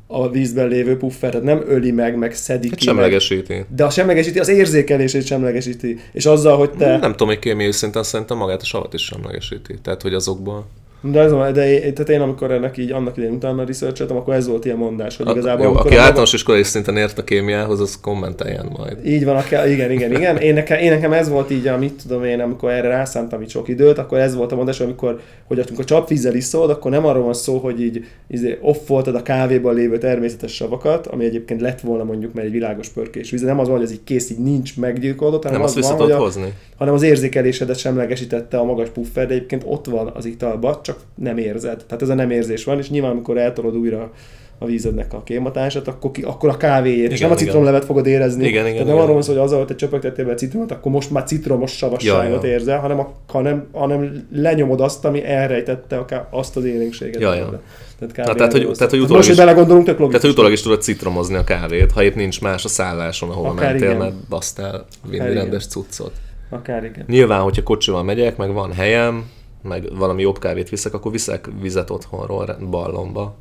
[0.07, 2.85] a vízben lévő puffert, nem öli meg, meg szedi hát ki.
[2.85, 3.53] Semlegesíti.
[3.53, 3.67] Meg.
[3.75, 5.99] De a semlegesíti, az érzékelését semlegesíti.
[6.13, 6.97] És azzal, hogy te...
[6.97, 9.79] Nem tudom, hogy kémiai szinten szerintem magát a savat is semlegesíti.
[9.83, 10.67] Tehát, hogy azokból...
[11.01, 14.65] De, ez, de tehát én amikor ennek így annak idején utána researcholtam, akkor ez volt
[14.65, 15.65] ilyen mondás, hogy igazából...
[15.65, 16.29] Jó, aki általános maga...
[16.33, 19.07] iskolai szinten ért a kémiához, az kommenteljen majd.
[19.07, 20.37] Így van, aki, igen, igen, igen.
[20.37, 23.69] Én nekem, én nekem ez volt így, amit tudom én, amikor erre rászántam így sok
[23.69, 27.35] időt, akkor ez volt a mondás, amikor, hogy amikor csapvízzel iszod, akkor nem arról van
[27.35, 32.05] szó, hogy így izé, off voltad a kávéban lévő természetes savakat, ami egyébként lett volna
[32.05, 34.79] mondjuk, mert egy világos pörkés víz, nem az van, hogy ez így kész, így nincs
[34.79, 36.53] meggyilkolott, hanem nem az van, hogy a, hozni.
[36.77, 41.39] hanem az érzékelésedet semlegesítette a magas puffer, de egyébként ott van az italba, csak nem
[41.39, 41.85] érzed.
[41.87, 44.13] Tehát ez a nem érzés van, és nyilván amikor eltolod újra
[44.59, 48.07] a vízednek a kématását, akkor, ki, akkor a kávéért, igen, és nem a citromlevet fogod
[48.07, 48.47] érezni.
[48.47, 50.71] Igen, igen, Tehát nem arról van szó, hogy azzal, hogy te csöpögtettél be a citromot,
[50.73, 52.55] akkor most már citromos savasságot ja, ja.
[52.55, 57.21] érzel, hanem, a, hanem, hanem lenyomod azt, ami elrejtette a, azt az élénkséget.
[57.21, 57.61] Ja, ja.
[57.99, 60.21] Tehát, Na, tehát, hogy, tehát, hogy utólag most, is, belegondolunk, tök logikus.
[60.21, 63.47] Tehát, hogy utólag is tudod citromozni a kávét, ha épp nincs más a szálláson, ahol
[63.47, 64.01] Akár mentél, igen.
[64.01, 65.69] mert basztál vinni rendes igen.
[65.69, 66.13] cuccot.
[66.51, 67.05] Akár igen.
[67.09, 69.25] Nyilván, hogyha kocsival megyek, meg van helyem,
[69.67, 73.35] meg valami jobb kávét viszek, akkor viszek vizet otthonról ballonba.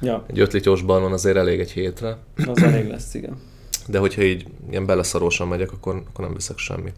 [0.00, 0.24] Ja.
[0.26, 2.16] Egy 5 litros ballon azért elég egy hétre.
[2.46, 3.36] Az elég lesz, igen.
[3.86, 6.96] De hogyha így ilyen beleszarósan megyek, akkor, akkor nem viszek semmit.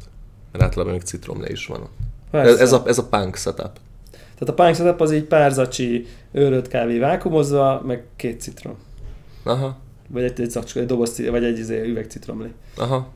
[0.52, 1.88] Mert általában még citromlé is van.
[2.30, 3.78] Ez, ez, a, ez a punk setup.
[4.10, 8.74] Tehát a punk setup az így pár zacsi őrölt kávé vákumozva, meg két citrom.
[9.42, 9.78] Aha.
[10.08, 12.52] Vagy egy, egy, zacskó, egy doboz, vagy egy izé, üveg citromlé.
[12.76, 13.14] Aha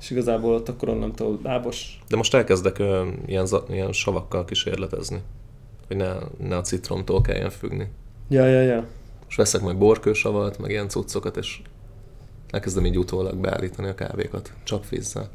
[0.00, 2.00] és igazából ott akkor onnantól lábos.
[2.08, 5.22] De most elkezdek ö, ilyen, ilyen savakkal kísérletezni,
[5.86, 7.88] hogy ne, ne a citromtól kelljen függni.
[8.28, 8.86] Ja, ja, ja.
[9.28, 11.60] És veszek majd borkősavat, meg ilyen cuccokat, és
[12.50, 15.30] elkezdem így utólag beállítani a kávékat, csak vízzel.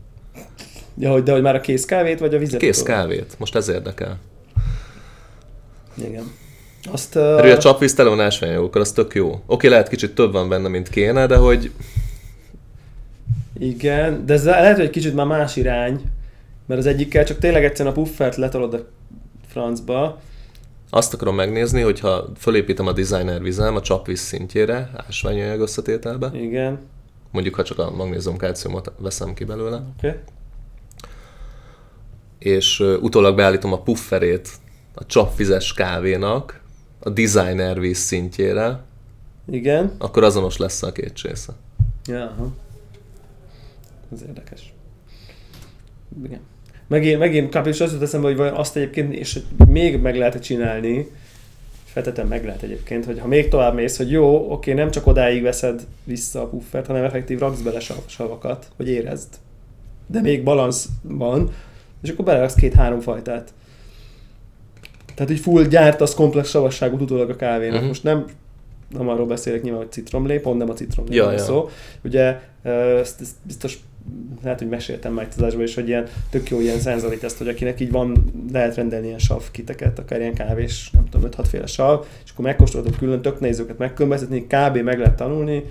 [0.97, 2.59] Ja, hogy, de hogy már a kész kávét, vagy a vizet?
[2.59, 4.19] Kész kávét, most ez érdekel.
[5.97, 6.31] Igen.
[6.91, 7.21] Azt, uh...
[7.21, 9.41] Erről a csapvíz tele van ásványokkal, az tök jó.
[9.45, 11.71] Oké, lehet kicsit több van benne, mint kéne, de hogy
[13.61, 16.01] igen, de ez lehet, hogy egy kicsit már más irány,
[16.65, 18.87] mert az egyikkel csak tényleg egyszerűen a puffert letolod a
[19.47, 20.21] francba.
[20.89, 26.31] Azt akarom megnézni, hogyha fölépítem a designer vizem a csapvíz szintjére, ásványanyag összetételbe.
[26.33, 26.79] Igen.
[27.31, 29.75] Mondjuk, ha csak a magnézium kalciumot veszem ki belőle.
[29.97, 30.07] Oké.
[30.07, 30.19] Okay.
[32.39, 34.49] És utólag beállítom a pufferét
[34.93, 36.61] a csapvizes kávénak
[36.99, 38.83] a designer víz szintjére.
[39.51, 39.91] Igen.
[39.97, 41.53] Akkor azonos lesz a két csésze.
[42.05, 42.51] Ja, aha.
[44.13, 44.73] Ez érdekes.
[46.25, 46.39] Igen.
[46.87, 47.67] Megint, megint kb.
[47.67, 51.07] is az jut eszembe, hogy azt egyébként, és hogy még meg lehet csinálni,
[51.83, 55.41] feltetem meg lehet egyébként, hogy ha még tovább mész, hogy jó, oké, nem csak odáig
[55.41, 59.27] veszed vissza a puffert, hanem effektív raksz bele savakat, hogy érezd.
[60.07, 61.51] De még balansz van,
[62.03, 63.53] és akkor beleraksz két-három fajtát.
[65.13, 67.73] Tehát, hogy full gyártasz komplex savasságot utólag a kávénak.
[67.73, 67.87] Uh-huh.
[67.87, 68.25] Most nem
[68.97, 71.37] nem arról beszélek nyilván, hogy citromlé, pont nem a citromlé ja, ja.
[71.37, 71.69] szó.
[72.03, 73.79] Ugye ezt, ezt biztos
[74.43, 76.77] lehet, hogy meséltem már tudásban is, hogy ilyen tök jó ilyen
[77.21, 81.29] ezt, hogy akinek így van, lehet rendelni ilyen sav kiteket, akár ilyen kávés, nem tudom,
[81.31, 84.77] 5-6 féle sav, és akkor megkóstoltok külön, tök nehéz őket megkülönböztetni, kb.
[84.77, 85.63] meg lehet tanulni,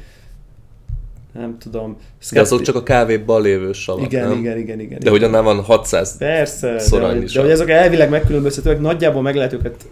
[1.32, 1.96] nem tudom.
[2.18, 2.34] Szkepti...
[2.34, 4.38] De azok csak a kávéban lévő savak, igen, nem?
[4.38, 4.98] igen, igen, igen.
[5.02, 9.34] De hogy annál van 600 Persze, de, hogy, de hogy ezek elvileg megkülönböztetőek, nagyjából meg
[9.34, 9.88] lehet őket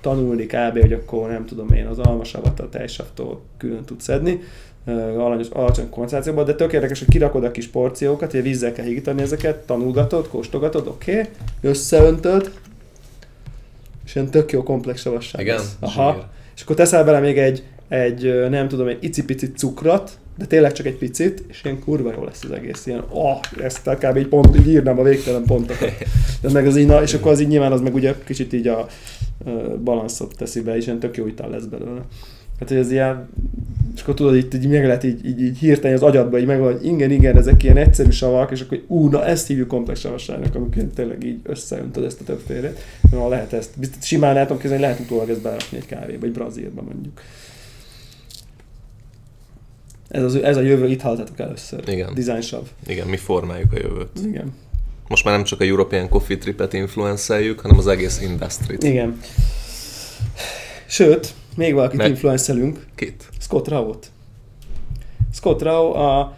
[0.00, 4.40] tanulni kb., hogy akkor nem tudom én, az almasavat a tejsavtól külön tudsz szedni
[4.96, 9.22] alanyos, alacsony koncentrációban, de tök érdekes, hogy kirakod a kis porciókat, hogy vízzel kell higítani
[9.22, 11.24] ezeket, tanulgatod, kóstogatod, oké, okay,
[11.60, 12.52] összeöntöd,
[14.04, 15.40] és ilyen tök jó komplex savasság.
[15.40, 15.60] Igen?
[15.80, 16.12] Aha.
[16.12, 16.22] Zsír.
[16.56, 20.86] És akkor teszel bele még egy, egy nem tudom, egy icipici cukrot, de tényleg csak
[20.86, 22.86] egy picit, és ilyen kurva jó lesz az egész.
[22.86, 24.16] Ilyen, oh, ezt kb.
[24.16, 25.92] így pont, így írnám a végtelen pontokat.
[26.42, 28.68] De meg az így, na, és akkor az így nyilván az meg ugye kicsit így
[28.68, 28.88] a, a
[29.84, 32.00] balanszot teszi be, és ilyen tök jó ital lesz belőle.
[32.58, 33.28] Hát, hogy ez ilyen,
[33.94, 36.60] és akkor tudod, így, így meg lehet így, így, így hirtelen az agyadba, így meg
[36.60, 40.54] hogy igen, igen, ezek ilyen egyszerű savak, és akkor ú, na ezt hívjuk komplex savasságnak,
[40.54, 42.78] amikor tényleg így összeöntöd ezt a többfélét.
[43.10, 46.82] Na, lehet ezt, biztos, simán lehet, tudom lehet utólag ezt berakni egy kávéba, egy brazilba
[46.82, 47.20] mondjuk.
[50.08, 51.88] Ez, az, ez a jövő, itt haltatok először.
[51.88, 52.14] Igen.
[52.14, 52.62] Design sav.
[52.86, 54.18] Igen, mi formáljuk a jövőt.
[54.24, 54.52] Igen.
[55.08, 59.20] Most már nem csak a European Coffee Tripet influenceljük, hanem az egész industry Igen.
[60.86, 62.08] Sőt, még valakit Meg...
[62.08, 62.86] influencelünk.
[62.94, 63.28] Kit?
[63.40, 64.06] Scott Rao-t.
[65.34, 66.36] Scott Rao a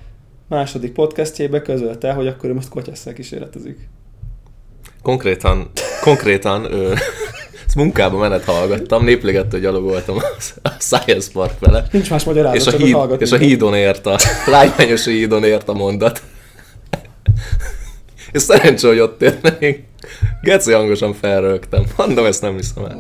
[0.49, 3.89] második podcastjébe közölte, hogy akkor ő most kotyásszal kísérletezik.
[5.03, 5.71] Konkrétan,
[6.03, 6.93] konkrétan ő,
[7.67, 10.17] ezt munkába menet hallgattam, néplégettől gyalogoltam
[10.63, 11.87] a Science Park vele.
[11.91, 15.73] Nincs más magyarázat, és a, híd, és a hídon ért a, lágymányos hídon ért a
[15.73, 16.23] mondat.
[18.33, 19.85] És szerencsé, hogy ott ért, mert én
[20.43, 21.85] geci hangosan felrögtem.
[21.97, 22.99] Mondom, ezt nem hiszem el.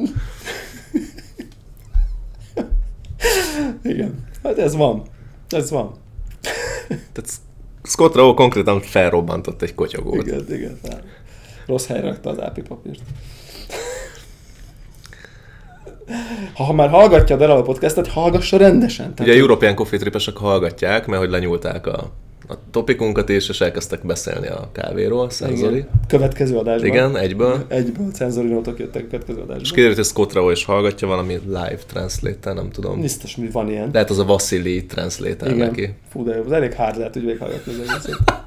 [3.82, 4.24] Igen.
[4.42, 5.02] Hát ez van.
[5.48, 5.94] Ez van.
[6.88, 7.30] Tehát
[7.82, 10.26] Scott Rowe konkrétan felrobbantott egy kotyogót.
[10.26, 10.78] Igen, igen.
[11.66, 13.00] Rossz helyre rakta az ápi papírt.
[16.54, 19.14] Ha, már hallgatja a a podcastet, hallgassa rendesen.
[19.14, 22.12] Tehát Ugye a European Coffee Tripesek hallgatják, mert hogy lenyúlták a
[22.48, 25.76] a topikunkat is, és elkezdtek beszélni a kávéról, Szenzori.
[25.76, 25.88] Igen.
[26.06, 26.88] Következő adásban.
[26.88, 27.64] Igen, egyből.
[27.68, 29.60] Egyből, Szenzori nótok jöttek a következő adásban.
[29.60, 33.00] És kiderült, hogy Scott Rao is hallgatja valami live translate nem tudom.
[33.00, 33.90] Biztos, mi van ilyen.
[33.92, 35.56] Lehet az a Vasili translate Igen.
[35.56, 35.94] neki.
[36.08, 38.18] Fú, de az elég hard lehet, hogy végighallgatni az egészet.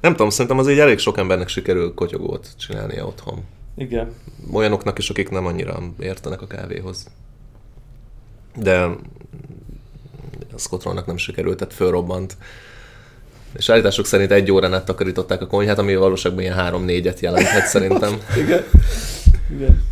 [0.00, 3.44] Nem tudom, szerintem az így elég sok embernek sikerül kotyogót csinálnia otthon.
[3.76, 4.12] Igen.
[4.52, 7.06] Olyanoknak is, akik nem annyira értenek a kávéhoz.
[8.56, 8.88] De
[10.58, 12.36] Scott nem sikerült, tehát fölrobbant.
[13.56, 18.20] És állítások szerint egy órán át takarították a konyhát, ami valóságban ilyen három-négyet jelenthet szerintem.
[18.36, 18.64] Igen.
[19.50, 19.82] Igen.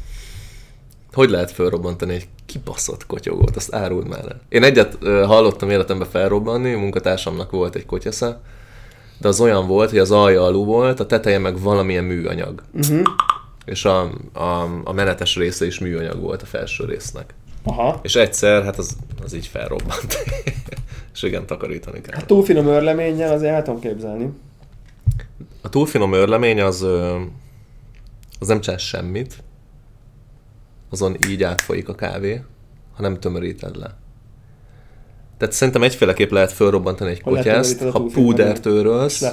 [1.12, 3.56] Hogy lehet felrobbantani egy kibaszott kotyogót?
[3.56, 4.40] Azt áruld már el.
[4.48, 8.40] Én egyet hallottam életemben felrobbanni, a munkatársamnak volt egy kotyasze,
[9.18, 12.62] de az olyan volt, hogy az alja alul volt, a teteje meg valamilyen műanyag.
[12.72, 13.02] Uh-huh.
[13.64, 14.00] És a,
[14.32, 17.34] a, a menetes része is műanyag volt a felső résznek.
[17.66, 18.00] Aha.
[18.02, 20.16] És egyszer, hát az, az így felrobbant.
[21.14, 22.20] és igen, takarítani kell.
[22.20, 24.30] A túl finom örleménnyel azért el tudom képzelni.
[25.62, 26.86] A túl finom örlemény az,
[28.38, 29.34] az nem csinál semmit,
[30.90, 32.42] azon így átfolyik a kávé,
[32.94, 33.94] ha nem tömöríted le.
[35.38, 39.24] Tehát szerintem egyféleképp lehet felrobbantani egy kotyászt, ha púdert őrölsz,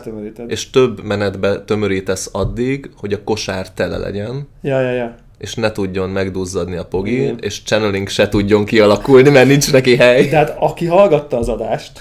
[0.48, 4.48] és több menetbe tömörítesz addig, hogy a kosár tele legyen.
[4.62, 7.38] Ja, ja, ja és ne tudjon megduzzadni a pogi, Igen.
[7.42, 10.28] és channeling se tudjon kialakulni, mert nincs neki hely.
[10.30, 11.92] Tehát aki hallgatta az adást,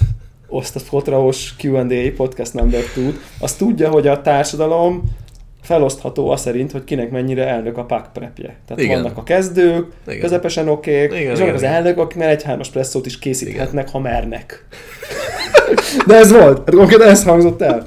[0.49, 5.03] azt a Fotraos Q&A podcast number tud, az tudja, hogy a társadalom
[5.63, 8.57] felosztható az szerint, hogy kinek mennyire elnök a pack prepje.
[8.67, 9.03] Tehát igen.
[9.03, 10.21] vannak a kezdők, igen.
[10.21, 13.93] közepesen okék, és vannak az elnök, akik már egy hármas presszót is készíthetnek, igen.
[13.93, 14.67] ha mernek.
[16.07, 17.87] De ez volt, hát konkrétan ez hangzott el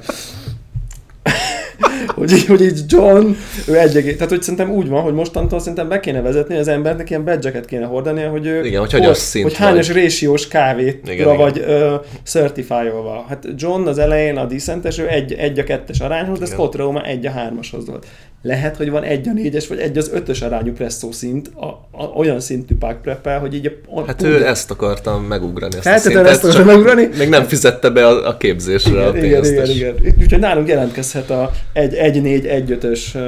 [2.10, 3.30] hogy, így, hogy így John,
[3.68, 6.68] ő egy egész, tehát hogy szerintem úgy van, hogy mostantól szerintem be kéne vezetni, az
[6.68, 11.08] embernek ilyen badge kéne hordania, hogy ő igen, hogy, hogy, szint hogy hányos résiós kávét
[11.08, 12.00] igen, vagy igen.
[12.24, 13.24] certifiolva.
[13.28, 17.02] Hát John az elején a Decentes, ő egy, egy a kettes arányhoz, de Scott Roma
[17.02, 18.06] egy a hármashoz volt.
[18.42, 22.04] Lehet, hogy van egy a négyes, vagy egy az ötös arányú presszó szint, a, a,
[22.14, 25.98] olyan szintű pack prepel, hogy így a, a Hát ő ezt akartam megugrani, ezt a
[25.98, 27.08] szintet, ezt akartam megugrani.
[27.18, 29.52] Még nem fizette be a, a képzésre igen, a pénzt.
[29.52, 30.14] Igen, igen, igen.
[30.18, 31.50] Úgyhogy nálunk jelentkezhet a
[31.96, 33.18] 1-4-1-5-ös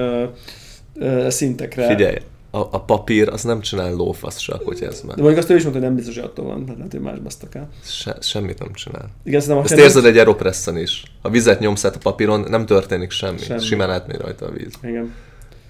[1.30, 1.86] szintekre.
[1.86, 2.16] Figyelj,
[2.50, 5.16] a, a papír az nem csinál lófasz se, ez már.
[5.16, 7.00] De mondjuk azt ő is mondta, hogy nem biztos, hogy attól van, tehát lehet, hogy
[7.00, 7.68] más basztak el.
[7.84, 9.10] Se, semmit nem csinál.
[9.24, 11.02] Igen, szerintem Ezt érzed egy Aeropressen is.
[11.22, 13.38] Ha vizet nyomsz át a papíron, nem történik semmi.
[13.38, 13.60] semmi.
[13.60, 14.72] Simán átmegy rajta a víz.
[14.82, 15.14] Igen.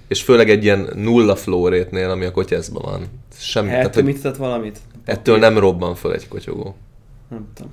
[0.08, 3.06] És főleg egy ilyen nulla flow rétnél, ami a kotyászban van.
[3.38, 3.70] Semmi.
[3.70, 4.78] Ettől tehát, mit tett valamit?
[5.04, 6.76] Ettől nem robban föl egy kotyogó.
[7.30, 7.72] Nem tudom.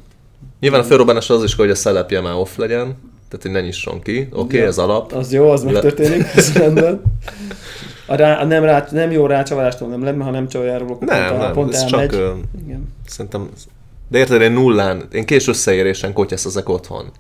[0.60, 2.98] Nyilván a fölrobbanás az is, hogy a szelepje már off legyen,
[3.28, 4.28] tehát hogy ne nyisson ki.
[4.32, 5.12] Oké, okay, ja, ez alap.
[5.12, 7.02] Az jó, az megtörténik, ez rendben.
[8.08, 11.42] A, rá, a nem, rá, nem jó rácsavarástól nem lenne, ha nem csavarjáról, nem, pont,
[11.42, 12.10] nem, pont ez elmegy.
[12.10, 12.94] csak, Igen.
[13.08, 13.50] szerintem
[14.08, 17.12] De érted, én nullán, én kés összeérésen kotyeszezek otthon.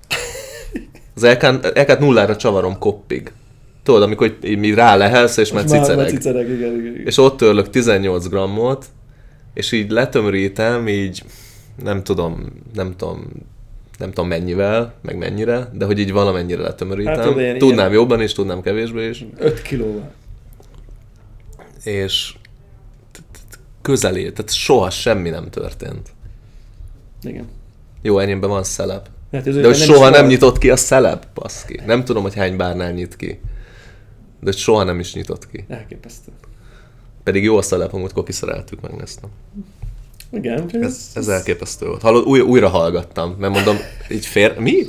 [1.15, 1.25] Az
[1.73, 3.31] LK-t nullára csavarom koppig.
[3.83, 6.09] Tudod, amikor mi rá lehelsz, és már cicereg.
[6.09, 7.05] cicereg igen, igen, igen.
[7.05, 8.85] És ott törlök 18 grammot,
[9.53, 11.23] és így letömrítem, így
[11.83, 13.27] nem tudom, nem tudom,
[13.97, 17.15] nem tudom mennyivel, meg mennyire, de hogy így valamennyire letömörítem.
[17.15, 17.91] Hát, tudnám ilyen...
[17.91, 19.25] jobban is, tudnám kevésbé is.
[19.37, 20.11] 5 kilóval.
[21.83, 22.35] És
[23.81, 26.09] közelé, tehát soha semmi nem történt.
[27.21, 27.47] Igen.
[28.01, 29.09] Jó, enyémben van szelep.
[29.31, 31.79] Hát de hogy soha nem, nyitott ki a szelep, baszki.
[31.85, 33.39] Nem tudom, hogy hány bárnál nyit ki.
[34.39, 35.65] De soha nem is nyitott ki.
[35.67, 36.31] Elképesztő.
[37.23, 39.29] Pedig jó a szelep, amikor kiszereltük, megnéztem.
[40.31, 40.69] Igen.
[40.81, 42.01] Ez, ez, elképesztő volt.
[42.01, 43.77] Hallod, új, újra hallgattam, mert mondom,
[44.09, 44.59] így fér...
[44.59, 44.83] Mi?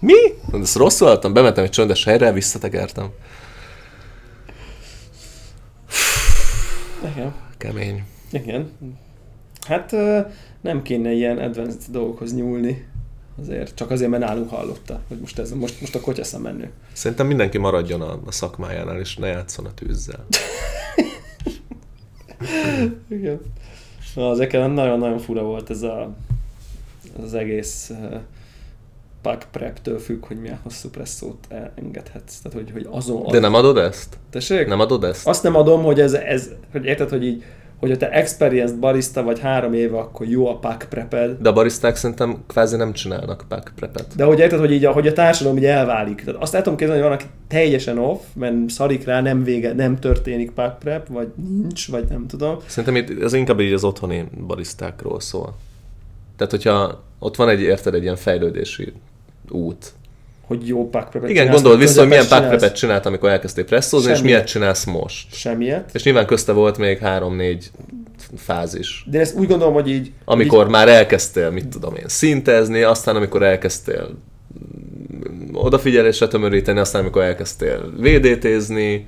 [0.00, 0.14] Mi?
[0.60, 3.08] Ezt rosszul hallottam, bementem egy csöndes helyre, visszatekertem.
[7.12, 7.34] Igen.
[7.58, 8.04] Kemény.
[8.30, 8.70] Igen.
[9.66, 9.94] Hát
[10.60, 12.86] nem kéne ilyen advanced dolgokhoz nyúlni.
[13.40, 16.70] Azért, csak azért, mert nálunk hallotta, hogy most, ez, most, most a kotyaszem menő.
[16.92, 20.26] Szerintem mindenki maradjon a, a szakmájánál, és ne játszon a tűzzel.
[23.08, 23.40] Igen.
[24.14, 26.14] Na, azért nagyon-nagyon fura volt ez a,
[27.22, 27.92] az egész
[29.22, 32.38] pack prep-től függ, hogy milyen hosszú presszót engedhetsz.
[32.38, 33.26] Tehát, hogy, hogy azon...
[33.30, 34.18] De nem adod ezt?
[34.30, 34.66] Tessék?
[34.66, 35.26] Nem adod ezt?
[35.26, 37.44] Azt nem adom, hogy ez, ez hogy érted, hogy így
[37.84, 41.36] hogyha te experienced barista vagy három éve, akkor jó a pack preped.
[41.40, 44.06] De a baristák szerintem kvázi nem csinálnak pack prepet.
[44.16, 46.22] De hogy érted, hogy így, hogy a társadalom így elválik.
[46.24, 49.72] Tehát azt el tudom képzelni, hogy van, aki teljesen off, mert szarik rá, nem vége,
[49.72, 51.28] nem történik pack prep, vagy
[51.60, 52.56] nincs, vagy nem tudom.
[52.66, 55.54] Szerintem itt, ez inkább így az otthoni baristákról szól.
[56.36, 58.92] Tehát, hogyha ott van egy, érted, egy ilyen fejlődési
[59.50, 59.92] út,
[60.46, 64.46] hogy jó packprepet Igen, gondold vissza, hogy milyen packprepet csinált, amikor elkezdtél presszózni, és miért
[64.46, 65.34] csinálsz most.
[65.34, 65.90] Semmiet.
[65.92, 67.70] És nyilván közte volt még három-négy
[68.36, 69.04] fázis.
[69.10, 70.12] De ezt úgy gondolom, hogy így...
[70.24, 70.70] Amikor így...
[70.70, 74.08] már elkezdtél, mit tudom én, szintezni, aztán amikor elkezdtél
[75.52, 79.06] odafigyelésre tömöríteni, aztán amikor elkezdtél VDT-zni,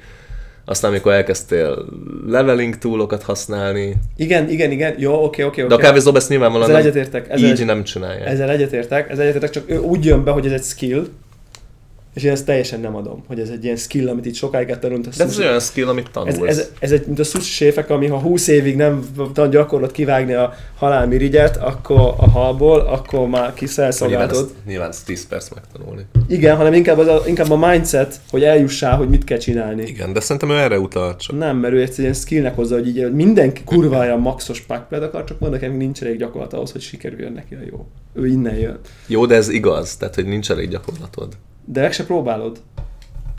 [0.65, 1.87] aztán amikor elkezdtél
[2.27, 3.97] leveling túlokat használni.
[4.17, 5.69] Igen, igen, igen, jó, oké, oké, oké.
[5.69, 7.67] De a kávézóban ezt nyilvánvalóan ezzel egyetértek, ezzel így egy...
[7.67, 8.25] nem csinálja.
[8.25, 11.07] Ezzel egyetértek, ezzel egyetértek, csak ő úgy jön be, hogy ez egy skill,
[12.17, 14.79] és én ezt teljesen nem adom, hogy ez egy ilyen skill, amit itt sokáig kell
[14.79, 15.05] tanulni.
[15.17, 16.37] De ez olyan skill, amit tanulsz.
[16.37, 19.93] Ez, ez, ez egy, mint a sushi séfek, ami ha 20 évig nem tan gyakorlott
[19.93, 24.37] kivágni a halálmirigyet, akkor a halból, akkor már kiszelszolgáltod.
[24.37, 26.03] Nyilván, nyilván ez 10 perc megtanulni.
[26.29, 29.83] Igen, hanem inkább, az a, inkább a mindset, hogy eljussál, hogy mit kell csinálni.
[29.83, 31.39] Igen, de szerintem ő erre utal csak.
[31.39, 35.39] Nem, mert ő egy ilyen skillnek hozza, hogy így mindenki kurvája maxos packpad akar, csak
[35.39, 37.87] mondok, hogy nincs elég gyakorlat ahhoz, hogy sikerüljön neki a jó.
[38.13, 38.79] Ő innen jön.
[39.07, 41.37] Jó, de ez igaz, tehát hogy nincs elég gyakorlatod.
[41.67, 42.61] De meg se próbálod.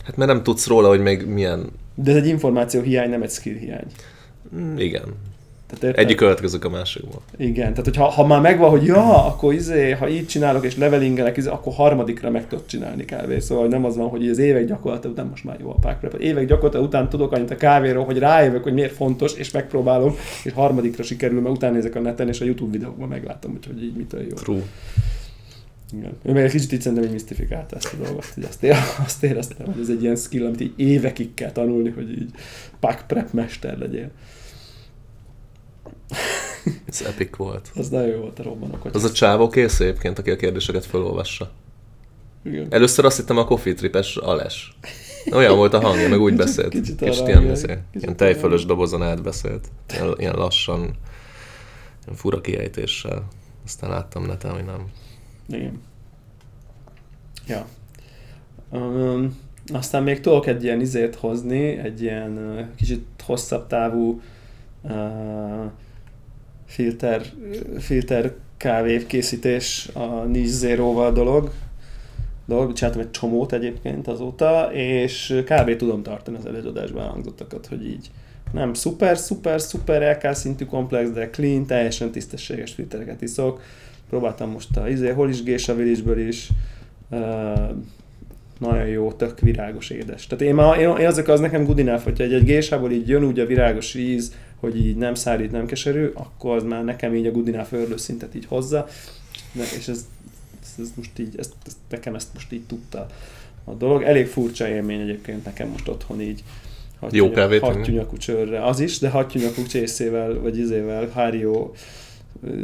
[0.06, 1.70] Hát mert nem tudsz róla, hogy még milyen...
[1.96, 3.88] De ez egy információ hiány, nem egy skill hiány.
[4.56, 5.14] Mm, igen.
[5.70, 7.22] Tehát Egyik következik a másikból.
[7.38, 11.38] Igen, tehát hogyha ha már megvan, hogy ja, akkor izé, ha így csinálok és levelingelek,
[11.38, 13.40] izé, akkor harmadikra meg tudod csinálni kávé.
[13.40, 16.48] Szóval nem az van, hogy az évek gyakorlata után most már jó a pack Évek
[16.48, 21.04] gyakorlata után tudok annyit a kávéról, hogy rájövök, hogy miért fontos, és megpróbálom, és harmadikra
[21.04, 24.22] sikerül, mert utána nézek a neten, és a YouTube videókban meglátom, hogy, hogy így mitől
[24.22, 24.36] jó.
[24.36, 24.62] True.
[25.92, 26.18] Igen.
[26.24, 28.76] Ő meg egy kicsit így szerintem így misztifikálta ezt a dolgot, hogy azt, ér,
[29.06, 32.32] azt éreztem, hogy ez egy ilyen skill, amit így évekig kell tanulni, hogy így
[32.80, 34.12] pack prep mester legyél.
[36.88, 37.72] Ez epic volt.
[37.76, 38.86] Az nagyon jó volt a robbanok.
[38.86, 41.52] Az a csávó kész egyébként, aki a kérdéseket felolvassa.
[42.44, 42.68] Igen.
[42.70, 44.78] Először azt hittem a coffee tripes Ales.
[45.32, 46.70] Olyan volt a hangja, meg úgy kicsit, beszélt.
[46.70, 49.68] Kicsit és ilyen, ilyen, ilyen tejfölös dobozon átbeszélt.
[49.94, 50.80] Ilyen, ilyen lassan,
[52.06, 53.28] ilyen fura kiejtéssel.
[53.66, 54.86] Aztán láttam neten, hogy nem.
[55.48, 55.82] Igen.
[57.48, 57.68] Ja.
[58.72, 59.40] Um,
[59.74, 64.22] aztán még tudok egy ilyen izét hozni, egy ilyen uh, kicsit hosszabb távú
[64.82, 65.72] uh,
[66.66, 67.22] filter,
[67.80, 71.52] filter kávé készítés a Niche Zero-val dolog.
[72.46, 72.74] dolog.
[72.74, 75.76] Csináltam egy csomót egyébként azóta, és kb.
[75.76, 78.12] tudom tartani az előadásban elhangzottakat, hogy így
[78.52, 83.62] nem szuper, szuper, szuper LK szintű komplex, de clean, teljesen tisztességes filtereket iszok
[84.10, 86.50] próbáltam most a izé, hol is Gésa Village-ből is,
[87.10, 87.20] uh,
[88.60, 90.28] nagyon jó, tök virágos édes.
[90.28, 93.08] Tehát én, ma, én, én azok az nekem good enough, hogyha egy, egy gésából így
[93.08, 97.16] jön úgy a virágos íz, hogy így nem szárít, nem keserű, akkor az már nekem
[97.16, 98.88] így a good enough szintet így hozza,
[99.54, 100.08] és ez,
[100.62, 103.08] ez, ez most így, ezt, ezt, nekem ezt most így tudta
[103.64, 104.04] a dolog.
[104.04, 106.44] Elég furcsa élmény egyébként nekem most otthon így.
[107.12, 107.60] Jó kávét.
[107.60, 108.66] Hattyúnyakú csőrre.
[108.66, 111.74] Az is, de hattyúnyakú csészével, vagy izével, Hárió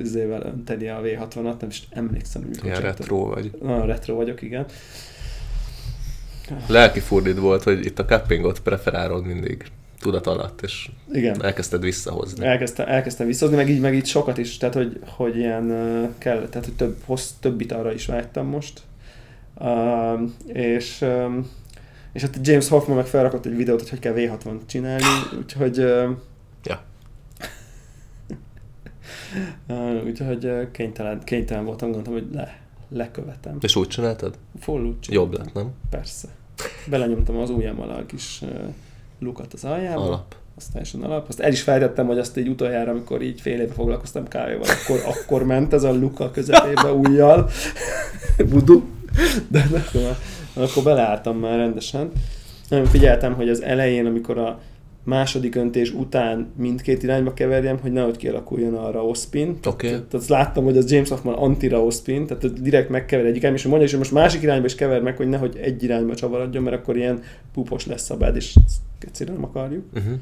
[0.04, 3.52] zével önteni a V60-at, nem is emlékszem, hogy mikor Ilyen retro vagy.
[3.62, 4.66] Nagyon retro vagyok, igen.
[6.68, 9.66] Lelki fordít volt, hogy itt a cuppingot preferálod mindig.
[10.00, 11.44] tudat alatt, és Igen.
[11.44, 12.46] elkezdted visszahozni.
[12.46, 15.68] Elkezdtem, elkezdtem visszahozni, meg így, meg így sokat is, tehát hogy, hogy ilyen
[16.18, 18.82] kell, tehát hogy több, hossz, több italra is vágytam most.
[19.56, 21.50] Uh, és um,
[22.14, 25.04] és hát James Hoffman meg felrakott egy videót, hogy hogy kell V60 csinálni,
[25.38, 25.80] úgyhogy...
[25.80, 26.10] Uh,
[26.64, 26.82] ja.
[28.30, 28.36] uh,
[30.06, 32.60] úgyhogy kénytelen, kénytelen voltam, gondoltam, hogy le,
[32.90, 33.58] lekövetem.
[33.62, 34.38] És úgy csináltad?
[34.60, 35.32] Full úgy csináltam.
[35.32, 35.72] Jobb lett, nem?
[35.90, 36.28] Persze.
[36.90, 38.42] Belenyomtam az ujjammal a kis
[39.20, 40.02] lukat az aljába.
[40.02, 40.36] Alap.
[40.58, 41.28] Azt teljesen alap.
[41.28, 45.02] Azt el is fejtettem, hogy azt egy utoljára, amikor így fél éve foglalkoztam kávéval, akkor,
[45.14, 47.50] akkor ment ez a luka közepébe ujjal.
[48.50, 48.84] Budu.
[49.48, 50.18] De, de akkor,
[50.64, 52.12] akkor beleálltam már rendesen.
[52.70, 54.60] Nagyon figyeltem, hogy az elején, amikor a
[55.04, 59.58] második öntés után mindkét irányba keverjem, hogy nehogy kialakuljon a Raospin.
[59.66, 59.90] Okay.
[59.90, 63.98] Tehát, azt láttam, hogy az James Hoffman anti-Raospin, tehát direkt megkever egyik és mondja, hogy
[63.98, 67.22] most másik irányba is kever meg, hogy nehogy egy irányba csavarodjon, mert akkor ilyen
[67.54, 68.56] pupos lesz a bed, és
[69.00, 69.84] egyszerűen nem akarjuk.
[69.94, 70.14] Uh-huh.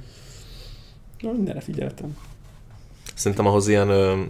[1.19, 2.17] Na, mindenre figyeltem.
[3.15, 3.88] Szerintem ahhoz ilyen,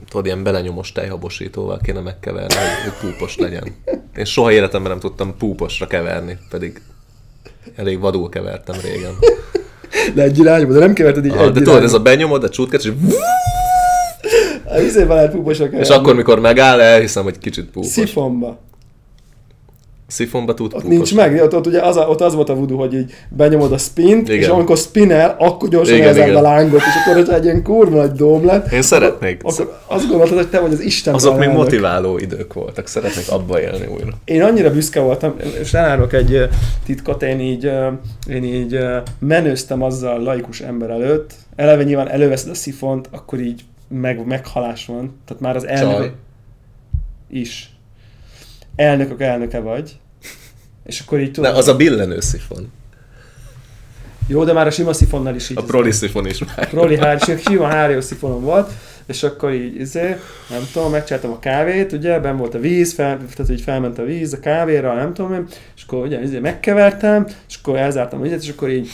[0.10, 3.76] tudod, ilyen belenyomos tejhabosítóval kéne megkeverni, hogy, hogy púpos legyen.
[4.16, 6.82] Én soha életemben nem tudtam púposra keverni, pedig
[7.76, 9.14] elég vadul kevertem régen.
[10.14, 12.50] De egy irányba, de nem keverted így ah, egy De tudod, ez a benyomod, a
[12.50, 12.92] csútkát, és
[14.66, 15.86] a vizébe lehet púposra keverni.
[15.86, 17.90] És akkor, mikor megáll, elhiszem, hogy kicsit púpos.
[17.90, 18.60] Szifonba.
[20.12, 22.94] Szifonba tud Ott nincs meg, ott, ott, ugye az, ott az volt a voodoo, hogy
[22.94, 24.42] így benyomod a spint, igen.
[24.42, 28.12] és amikor spinel, akkor gyorsan igen, a lángot, és akkor ez egy ilyen kurva nagy
[28.12, 28.72] dóm lett.
[28.72, 29.42] Én szeretnék.
[29.44, 31.14] Akkor azt gondoltad, hogy te vagy az Isten.
[31.14, 34.14] Azok még motiváló idők voltak, szeretnék abba élni újra.
[34.26, 36.48] Én annyira büszke voltam, és elárulok egy
[36.86, 37.72] titkot, én így,
[38.30, 38.80] én így
[39.20, 45.20] menőztem azzal laikus ember előtt, eleve nyilván előveszed a szifont, akkor így meg, meghalás van.
[45.26, 46.12] Tehát már az elnök...
[47.34, 47.76] Is.
[48.76, 50.00] Elnökök elnöke vagy
[50.86, 51.56] és akkor így tudod...
[51.56, 52.72] az a billenő szifon.
[54.28, 55.58] Jó, de már a sima szifonnal is így.
[55.58, 56.70] A proli szifon is már.
[56.70, 58.72] Proli hár, sima hárió szifonom volt,
[59.06, 60.16] és akkor így, izé,
[60.50, 64.04] nem tudom, megcsináltam a kávét, ugye, ben volt a víz, fel, tehát így felment a
[64.04, 68.24] víz a kávéra, nem tudom én, és akkor ugye izé megkevertem, és akkor elzártam a
[68.24, 68.90] vizet, és akkor így,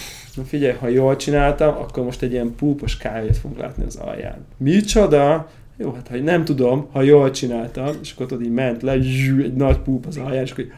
[0.48, 4.46] figyelj, ha jól csináltam, akkor most egy ilyen púpos kávét fogunk látni az alján.
[4.58, 5.50] Micsoda?
[5.80, 9.44] Jó, hát ha nem tudom, ha jól csináltam, és akkor tudod, így ment le, zsű,
[9.44, 10.72] egy nagy púp az alján, és akkor így,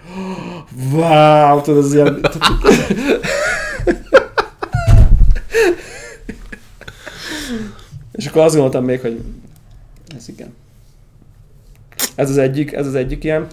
[0.93, 2.19] wow, tudod, az ilyen...
[8.11, 9.21] és akkor azt gondoltam még, hogy
[10.15, 10.53] ez igen.
[12.15, 13.47] Ez az egyik, ez az egyik ilyen.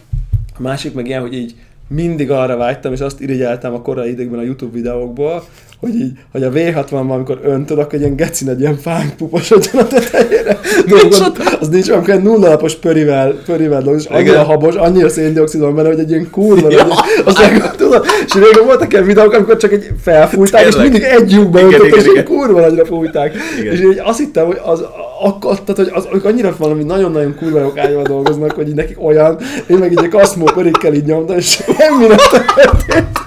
[0.59, 1.55] A másik meg ilyen, hogy így
[1.89, 5.43] mindig arra vágytam, és azt irigyeltem a korai időkben a YouTube videókból,
[5.81, 9.83] hogy így, hogy a V60-ban, amikor öntöd, akkor egy ilyen geci egy ilyen fánk puposodjon
[9.83, 10.59] a tetejére.
[10.89, 15.61] Dolgod, az nincs, amikor egy nulla napos pörivel, pörivel dolgoz, és annyira habos, annyira széndiokszid
[15.61, 16.87] van benne, hogy egy ilyen kurva ja.
[17.25, 21.33] az meg, tudod, és régen voltak ilyen videók, amikor csak egy felfújták, és mindig egy
[21.33, 23.35] lyukba öntött, és egy kurva nagyra fújták.
[23.61, 23.73] Igen.
[23.73, 24.85] És így azt hittem, hogy az,
[25.23, 29.39] akkor, tehát, hogy az, ők annyira valami nagyon-nagyon kurva jók dolgoznak, hogy így nekik olyan,
[29.67, 33.19] én meg így egy kaszmó pörikkel így nyomtam, és semmi nem történt.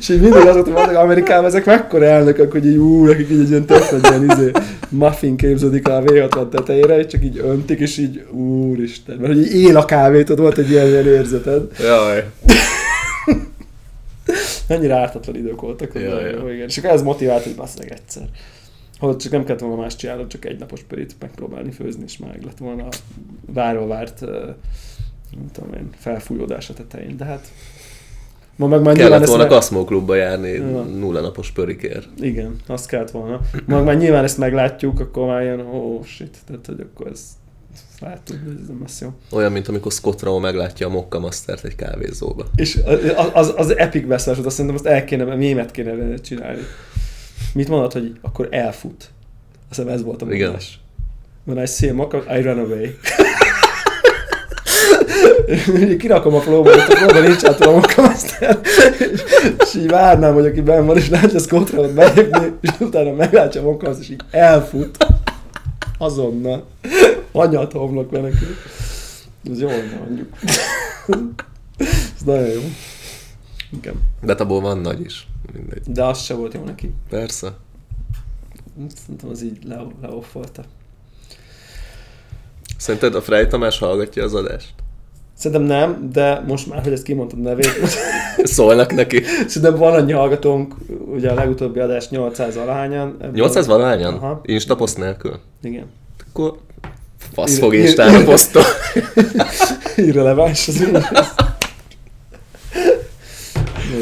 [0.00, 3.40] És így mindig az hogy vannak Amerikában, ezek mekkora elnökök, hogy így ú, nekik így
[3.40, 4.50] egy ilyen tök nagy ilyen izé,
[4.88, 9.76] muffin képződik a V60 tetejére, és csak így öntik, és így úristen, mert hogy él
[9.76, 11.70] a kávét, ott volt egy ilyen, ilyen érzeted.
[11.78, 12.24] Jaj.
[14.68, 15.94] Mennyire ártatlan idők voltak.
[15.94, 16.54] Jaj, jaj.
[16.54, 16.66] Igen.
[16.66, 18.28] És akkor ez motivált, hogy basszeg egyszer.
[18.98, 22.38] Holott csak nem kellett volna más csinálni, csak egy napos perit megpróbálni főzni, és már
[22.44, 22.88] lett volna a
[23.46, 24.20] várva várt,
[25.30, 27.16] nem tudom én, felfújódás a tetején.
[27.16, 27.52] De hát
[28.56, 29.52] Ma meg már kellett volna meg...
[29.52, 30.82] Kaszmó klubba járni ja.
[30.82, 32.04] nulla napos pörikér.
[32.20, 33.40] Igen, azt kellett volna.
[33.66, 37.20] Ma már nyilván ezt meglátjuk, akkor már ilyen, oh shit, tehát hogy akkor ez
[38.00, 39.12] látjuk, de ez nem lesz jó.
[39.30, 42.44] Olyan, mint amikor Scott Rao meglátja a Mokka Mastert egy kávézóba.
[42.54, 46.62] És az, az, az epic beszélés, azt szerintem azt el kéne, mémet kéne csinálni.
[47.54, 49.10] Mit mondod, hogy akkor elfut?
[49.68, 50.80] Azt hiszem ez volt a mondás.
[51.44, 52.86] When I see a mocha, I run away.
[55.98, 58.60] kirakom a flóba, és a flóba nincs át a aztán,
[59.12, 59.22] és,
[59.58, 63.60] és így várnám, hogy aki benn van, és látja Scottra ott belépni, és utána meglátja
[63.60, 65.06] a mokamaszt, és így elfut.
[65.98, 66.66] Azonnal.
[67.32, 68.48] Anyat homlok menekül.
[69.50, 69.68] Ez jó,
[69.98, 70.28] mondjuk.
[72.16, 72.60] Ez nagyon jó.
[73.72, 73.94] Igen.
[74.22, 75.28] De abból van nagy is.
[75.52, 75.82] Mindegy.
[75.86, 76.94] De az se volt jó neki.
[77.08, 77.56] Persze.
[78.94, 80.64] Szerintem az így le, leoffolta.
[82.76, 84.74] Szerinted a Frey Tamás hallgatja az adást?
[85.38, 87.70] Szerintem nem, de most már, hogy ezt kimondtad nevét.
[88.44, 89.22] Szólnak neki.
[89.46, 90.74] Szerintem van annyi hallgatónk,
[91.14, 93.16] ugye a legutóbbi adás 800 alahányan.
[93.32, 94.14] 800 valahányan?
[94.14, 94.40] Aha.
[94.44, 95.38] Instapost nélkül?
[95.62, 95.86] Igen.
[96.28, 96.56] Akkor
[97.32, 98.62] fasz fog Instára posztol.
[99.96, 100.80] Irreleváns az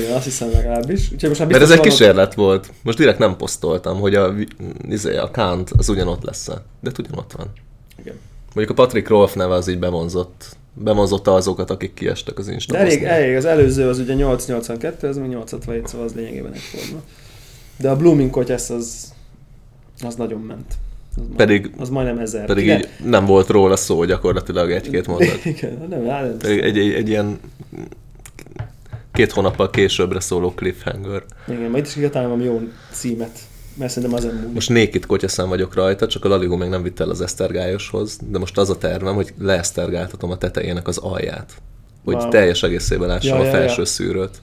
[0.08, 0.14] ja.
[0.14, 1.12] azt hiszem legalábbis.
[1.12, 2.72] Úgyhogy most már Mert ez egy kísérlet volt.
[2.82, 4.34] Most direkt nem posztoltam, hogy a,
[4.88, 6.48] izé, a Kant az ugyanott lesz.
[6.80, 7.46] De ugyanott van.
[8.54, 12.76] Mondjuk a Patrick Rolf neve az így bevonzott bevonzotta azokat, akik kiestek az Insta.
[12.76, 17.02] elég, elég, az előző az ugye 882, ez még 867, szóval az lényegében egyforma.
[17.76, 19.12] De a Blooming Kotyász az,
[20.02, 20.74] az nagyon ment.
[21.16, 22.46] Az pedig, majd, az majdnem ezer.
[22.46, 25.44] Pedig így nem volt róla szó gyakorlatilag egy-két mondat.
[25.54, 27.38] Igen, nem, nem, egy, egy, egy, egy ilyen
[29.12, 31.24] két hónappal későbbre szóló cliffhanger.
[31.48, 33.38] Igen, majd is kitalálom jó címet,
[33.74, 34.52] mert szerintem az múlik.
[34.54, 38.38] Most nékit kotyaszán vagyok rajta, csak a Laligó még nem vitt el az esztergályoshoz, de
[38.38, 41.52] most az a tervem, hogy leesztergáltatom a tetejének az alját.
[42.04, 42.28] Hogy wow.
[42.28, 43.86] teljes egészében lássam ja, a felső ja.
[43.86, 44.40] szűrőt.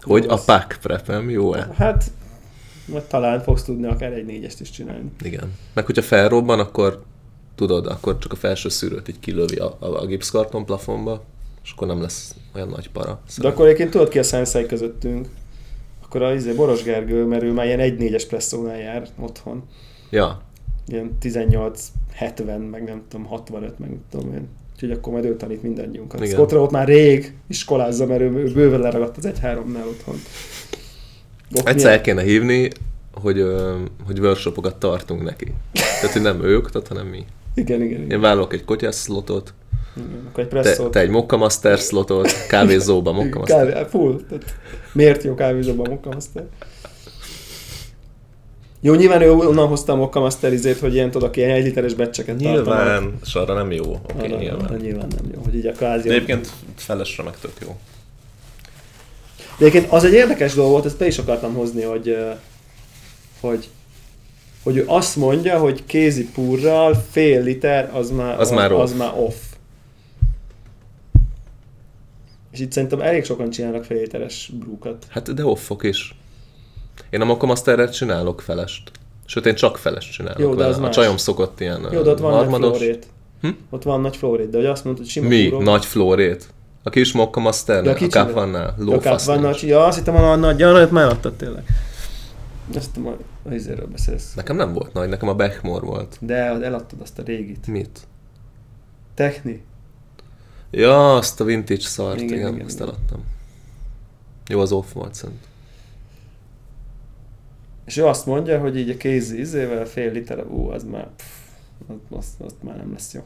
[0.00, 1.70] Hogy jó, a pack prepem jó-e?
[1.76, 2.10] Hát,
[2.86, 5.10] majd talán fogsz tudni akár egy négyest is csinálni.
[5.22, 5.52] Igen.
[5.74, 7.02] Meg hogyha felrobban, akkor
[7.54, 11.24] tudod, akkor csak a felső szűrőt így kilövi a, a, a gipszkarton plafonba,
[11.64, 13.20] és akkor nem lesz olyan nagy para.
[13.26, 13.42] Szerintem.
[13.42, 15.28] De akkor egyébként tudod ki a szenszei közöttünk?
[16.08, 19.62] Akkor a izé, Boros Gergő, mert ő már ilyen 1-4-es presszónál jár otthon.
[20.10, 20.42] Ja.
[20.86, 24.48] Ilyen 18-70, meg nem tudom, 65, meg nem tudom én.
[24.74, 26.20] Úgyhogy akkor majd ő tanít mindannyiunkat.
[26.20, 26.32] Igen.
[26.32, 30.14] Scottra ott már rég iskolázza, mert ő, ő bőven leragadt az 1-3-nál otthon.
[31.54, 32.68] Ott Egyszer el kéne hívni,
[33.14, 33.44] hogy,
[34.06, 35.52] hogy workshopokat tartunk neki.
[35.72, 37.24] Tehát, hogy nem ő oktat, hanem mi.
[37.54, 38.10] Igen, igen, igen.
[38.10, 39.67] Én vállalok egy kotyás slotot, igen,
[40.28, 40.90] akkor egy presszót.
[40.90, 43.72] Te, te egy Mokka Master slotot, kávézóba Mokka Master.
[43.72, 44.20] Kávé, full.
[44.28, 44.44] Tehát
[44.92, 46.44] miért jó kávézóba Mokka Master?
[48.80, 51.94] Jó, nyilván ő onnan hozta a Mokka Master izét, hogy ilyen tudok, ilyen egy literes
[51.94, 53.84] becseket Nyilván, és arra nem jó.
[53.84, 54.78] Oké, okay, nyilván.
[54.80, 56.08] nyilván nem jó, hogy így a kázi.
[56.08, 57.76] De egyébként felesre meg tök jó.
[59.58, 62.16] De egyébként az egy érdekes dolog volt, ezt be is akartam hozni, hogy,
[63.40, 63.68] hogy
[64.62, 68.80] hogy ő azt mondja, hogy kézi purral fél liter az már, az, az, már, off.
[68.80, 69.34] az már off.
[72.58, 75.06] És itt szerintem elég sokan csinálnak fél literes brúkat.
[75.08, 76.14] Hát de offok is.
[77.10, 78.90] Én a Mokomasterrel csinálok felest.
[79.26, 82.18] Sőt, én csak felest csinálok Jó, de az A csajom szokott ilyen Jó, de ott
[82.18, 82.68] van harmados.
[82.68, 83.06] nagy flórét.
[83.40, 83.48] Hm?
[83.70, 85.48] Ott van nagy flórét, de hogy azt mondtad, hogy sima Mi?
[85.48, 85.62] Púrok.
[85.62, 86.48] Nagy flórét?
[86.82, 91.08] A kis Mokka Master, ja, a Káfannál, lófasz Ja, azt hittem a nagy, ja, már
[91.08, 91.64] adtad tényleg.
[92.74, 93.16] Ezt a,
[93.48, 94.34] a izéről beszélsz.
[94.34, 96.16] Nekem nem volt nagy, nekem a Bechmore volt.
[96.20, 97.66] De eladtad azt a régit.
[97.66, 98.00] Mit?
[99.14, 99.64] Techni.
[100.70, 103.24] Ja, azt a vintage szart, igen, igen, igen azt eladtam.
[104.48, 105.46] Jó, az off volt szent.
[107.84, 111.26] És ő azt mondja, hogy így a kézi izével fél liter, ú, az már, pff,
[111.86, 113.22] az, az, az már nem lesz jó.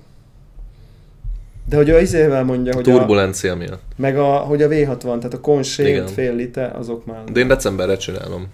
[1.65, 3.57] De hogy a izével mondja, hogy Turbulencia a...
[3.57, 3.83] miatt.
[3.97, 7.25] Meg a, hogy a V60, tehát a Conshape fél liter, azok már...
[7.25, 8.47] De én decemberre csinálom.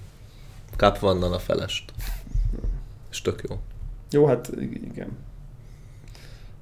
[0.77, 1.93] Kap vannan a felest.
[3.11, 3.57] És tök jó.
[4.11, 4.51] Jó, hát
[4.93, 5.09] igen.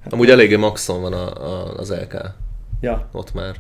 [0.07, 2.35] Hát Amúgy eléggé maxon van a, a, az LK.
[2.81, 3.09] Ja.
[3.13, 3.55] Ott már.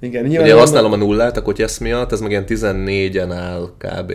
[0.00, 4.12] Igen, nyilván Ugye használom a nullát, akkor ezt miatt, ez meg ilyen 14-en áll kb.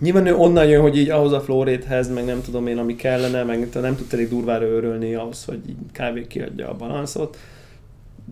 [0.00, 3.42] Nyilván ő onnan jön, hogy így ahhoz a flóréthez, meg nem tudom én, ami kellene,
[3.42, 6.26] meg nem tud elég durvára örülni ahhoz, hogy így kb.
[6.26, 7.36] kiadja a balanszot.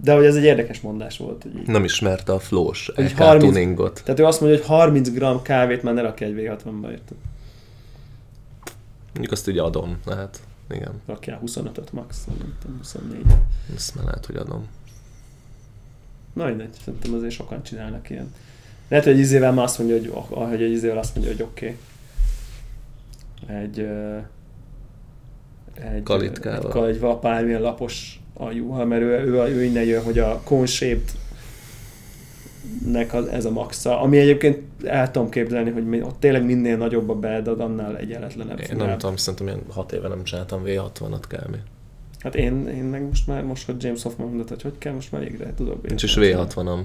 [0.02, 1.42] De hogy ez egy érdekes mondás volt.
[1.42, 4.00] Hogy így, nem ismerte a flós LK 30, tuningot.
[4.04, 7.16] Tehát ő azt mondja, hogy 30 g kávét már ne rakja egy V60-ba, érted?
[9.12, 10.38] Mondjuk azt ugye adom, lehet.
[10.70, 11.00] Igen.
[11.06, 13.20] Rakjál 25-öt max, nem tudom, 24
[13.74, 14.66] Ezt már lehet, hogy adom.
[16.32, 18.34] Na mindegy, szerintem azért sokan csinálnak ilyen.
[18.88, 21.76] Lehet, hogy egy izével már azt mondja, hogy, hogy egy izével azt mondja, hogy oké.
[23.42, 23.56] Okay.
[23.56, 23.78] Egy,
[25.74, 26.86] egy, Kalitkával.
[26.86, 30.66] egy, egy bármilyen lapos ajú, mert ő, ő, ő innen jön, hogy a cone
[32.86, 37.08] nek az, ez a maxa, ami egyébként el tudom képzelni, hogy ott tényleg minél nagyobb
[37.08, 38.60] a bed, annál egyenletlenebb.
[38.60, 41.56] Én nem tudom, szerintem ilyen hat éve nem csináltam V60-at kb.
[42.18, 45.12] Hát én, én meg most már, most, hogy James Hoffman mondott, hogy hogy kell, most
[45.12, 45.88] már végre tudok.
[45.88, 46.80] Nincs is V60-am.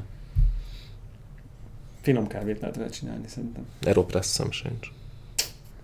[2.01, 3.63] Finom kávét lehet vele csinálni szerintem.
[3.85, 4.91] Aeropresszem sincs.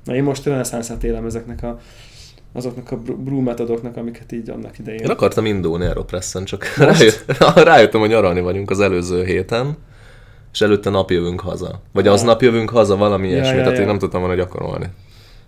[0.04, 1.80] Na én most reneszánszát élem ezeknek a
[2.52, 5.00] azoknak a brew metodoknak, amiket így annak idején.
[5.00, 7.26] Én akartam indulni Aeropressen, csak rájött,
[7.56, 9.78] rájöttem, hogy nyaralni vagyunk az előző héten,
[10.52, 11.82] és előtte nap jövünk haza.
[11.92, 12.12] Vagy ja.
[12.12, 13.82] aznap jövünk haza, valami ilyesmi, ja, ja, tehát ja.
[13.82, 14.90] én nem tudtam volna gyakorolni.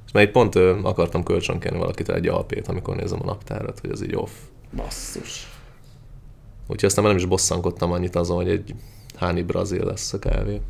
[0.05, 3.91] És mert egy pont ő, akartam kölcsönkérni valakit egy alpét, amikor nézem a naptárat, hogy
[3.91, 4.31] ez így off.
[4.75, 5.47] Basszus.
[6.67, 8.75] Úgyhogy aztán már nem is bosszankodtam annyit azon, hogy egy
[9.15, 10.61] háni brazil lesz a kávé.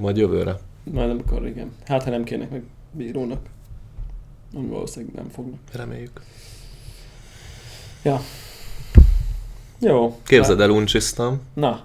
[0.00, 0.58] Majd jövőre.
[0.92, 1.72] Majd amikor, igen.
[1.86, 2.62] Hát, ha nem kérnek meg
[2.92, 3.40] bírónak.
[4.54, 5.58] Ami valószínűleg nem fognak.
[5.72, 6.20] Reméljük.
[8.02, 8.20] Ja.
[9.80, 10.20] Jó.
[10.22, 11.40] Képzeld el, uncsiztam.
[11.54, 11.82] Na.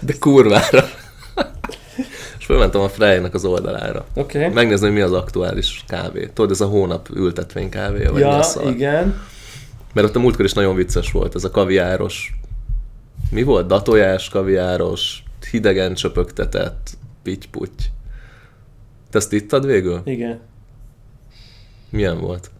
[0.00, 0.84] De kurvára.
[2.38, 4.06] És fölmentem a Freynek az oldalára.
[4.14, 4.38] Oké.
[4.38, 4.52] Okay.
[4.52, 6.30] Megnézni, mi az aktuális kávé.
[6.34, 9.20] Tudod, ez a hónap ültetvény kávé, vagy ja, igen.
[9.92, 12.38] Mert ott a múltkor is nagyon vicces volt, ez a kaviáros
[13.30, 13.66] Mi volt?
[13.66, 16.90] Datojás, kaviáros, hidegen csöpögtetett,
[17.22, 17.82] pitty-putty.
[19.10, 20.00] Te ezt ittad végül?
[20.04, 20.40] Igen.
[21.90, 22.50] Milyen volt?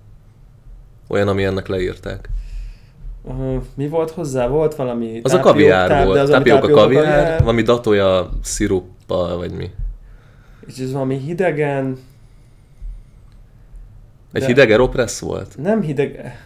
[1.08, 2.28] Olyan, ami ennek leírták.
[3.22, 4.46] Uh, mi volt hozzá?
[4.46, 6.18] Volt valami Az a kaviár táp, volt.
[6.18, 9.70] Az, Tápiók a kaviár, kaviár, valami datoja sziruppal, vagy mi.
[10.66, 11.98] És ez valami hidegen...
[14.32, 14.46] Egy de...
[14.46, 15.56] hideg aeropress volt?
[15.56, 16.38] Nem hideg...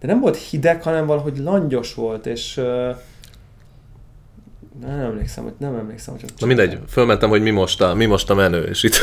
[0.00, 2.56] De nem volt hideg, hanem valahogy langyos volt, és...
[2.56, 2.96] Uh...
[4.80, 8.30] Nem emlékszem, hogy nem emlékszem, hogy Na mindegy, fölmentem, hogy mi most a, mi most
[8.30, 8.96] a menő, és itt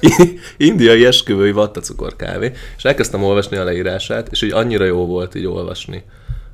[0.56, 5.46] indiai esküvői vattacukor kávé, és elkezdtem olvasni a leírását, és így annyira jó volt így
[5.46, 6.04] olvasni.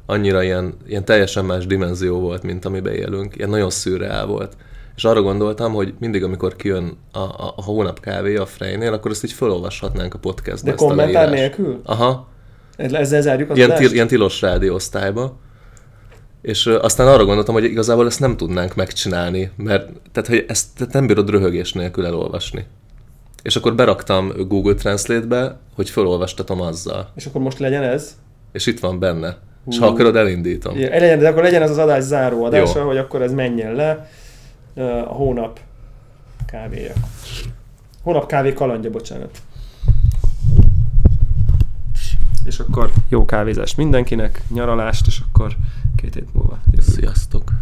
[0.07, 3.37] Annyira ilyen, ilyen teljesen más dimenzió volt, mint amiben élünk.
[3.37, 4.57] Ilyen nagyon szürreál volt.
[4.97, 9.11] És arra gondoltam, hogy mindig, amikor kijön a, a, a hónap kávé a Freynél, akkor
[9.11, 10.71] ezt így felolvashatnánk a podcastbe.
[10.71, 11.81] De kommentár nélkül?
[11.85, 12.29] Aha.
[12.77, 15.37] Ezzel zárjuk az ilyen, til, ilyen tilos rádióosztályba.
[16.43, 21.07] És aztán arra gondoltam, hogy igazából ezt nem tudnánk megcsinálni, mert tehát, hogy ezt nem
[21.07, 22.67] bírod röhögés nélkül elolvasni.
[23.45, 27.11] És akkor beraktam Google Translate-be, hogy felolvastatom azzal.
[27.15, 28.17] És akkor most legyen ez?
[28.53, 29.37] És itt van benne.
[29.65, 29.71] Hú.
[29.71, 30.77] És ha akarod, elindítom.
[30.77, 32.87] Igen, legyen, de akkor legyen ez az adás záró adása, Jó.
[32.87, 34.11] hogy akkor ez menjen le
[35.05, 35.61] a hónap
[36.47, 36.93] kávéja.
[38.03, 39.39] Hónap kávé kalandja, bocsánat.
[42.45, 45.57] És akkor jó kávézást mindenkinek, nyaralást, és akkor
[45.97, 46.97] két hét múlva jövünk.
[46.97, 47.53] Sziasztok!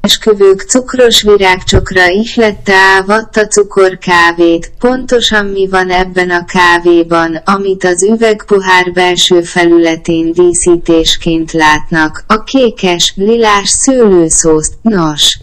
[0.00, 4.72] Esküvők cukros virágcsokra ihlette ávatta cukorkávét.
[4.78, 13.12] Pontosan mi van ebben a kávéban, amit az üvegpohár belső felületén díszítésként látnak, a kékes,
[13.16, 15.38] lilás szőlőszószt, nos.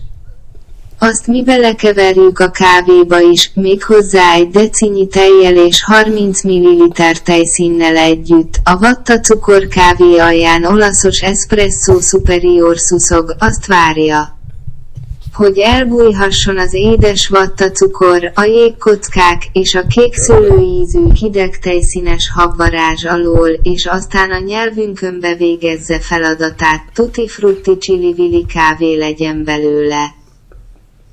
[1.00, 6.92] Azt mi belekeverjük a kávéba is, még hozzá egy decinyi tejjel és 30 ml
[7.24, 8.60] tejszínnel együtt.
[8.64, 14.35] A vatta cukorkávé alján olaszos espresso superior szuszog, azt várja
[15.36, 23.06] hogy elbújhasson az édes vatta cukor, a jégkockák és a kék szőlőízű hideg tejszínes habvarázs
[23.06, 30.24] alól, és aztán a nyelvünkön bevégezze feladatát, tutti frutti chili vili kávé legyen belőle.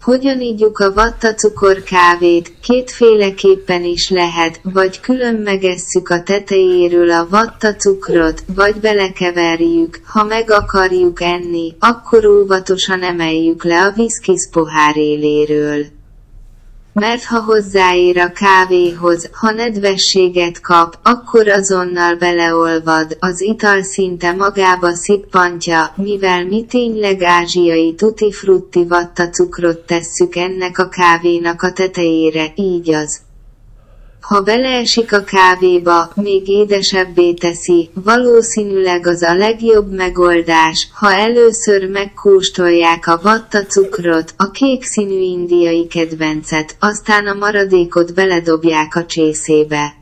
[0.03, 7.27] Hogyan ígyuk a vatta cukor kávét, kétféleképpen is lehet, vagy külön megesszük a tetejéről a
[7.31, 14.97] vatta cukrot, vagy belekeverjük, ha meg akarjuk enni, akkor óvatosan emeljük le a viszkisz pohár
[14.97, 15.85] éléről.
[16.95, 24.95] Mert ha hozzáér a kávéhoz, ha nedvességet kap, akkor azonnal beleolvad, az ital szinte magába
[24.95, 32.53] szippantja, mivel mi tényleg ázsiai tutti frutti vatta cukrot tesszük ennek a kávénak a tetejére,
[32.55, 33.21] így az.
[34.23, 43.07] Ha beleesik a kávéba, még édesebbé teszi, valószínűleg az a legjobb megoldás, ha először megkóstolják
[43.07, 49.95] a vatta cukrot, a kék színű indiai kedvencet, aztán a maradékot beledobják a csészébe.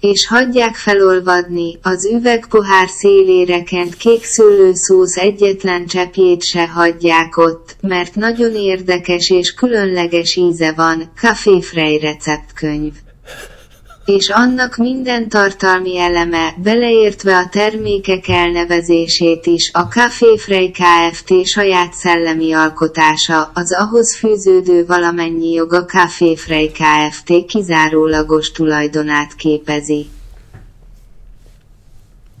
[0.00, 8.14] És hagyják felolvadni, az üvegpohár szélére kent kék szőlőszósz egyetlen cseppjét se hagyják ott, mert
[8.14, 12.92] nagyon érdekes és különleges íze van, Café Frey receptkönyv
[14.08, 21.46] és annak minden tartalmi eleme, beleértve a termékek elnevezését is, a Café Frey Kft.
[21.46, 27.46] saját szellemi alkotása, az ahhoz fűződő valamennyi jog a Café Frey Kft.
[27.46, 30.06] kizárólagos tulajdonát képezi.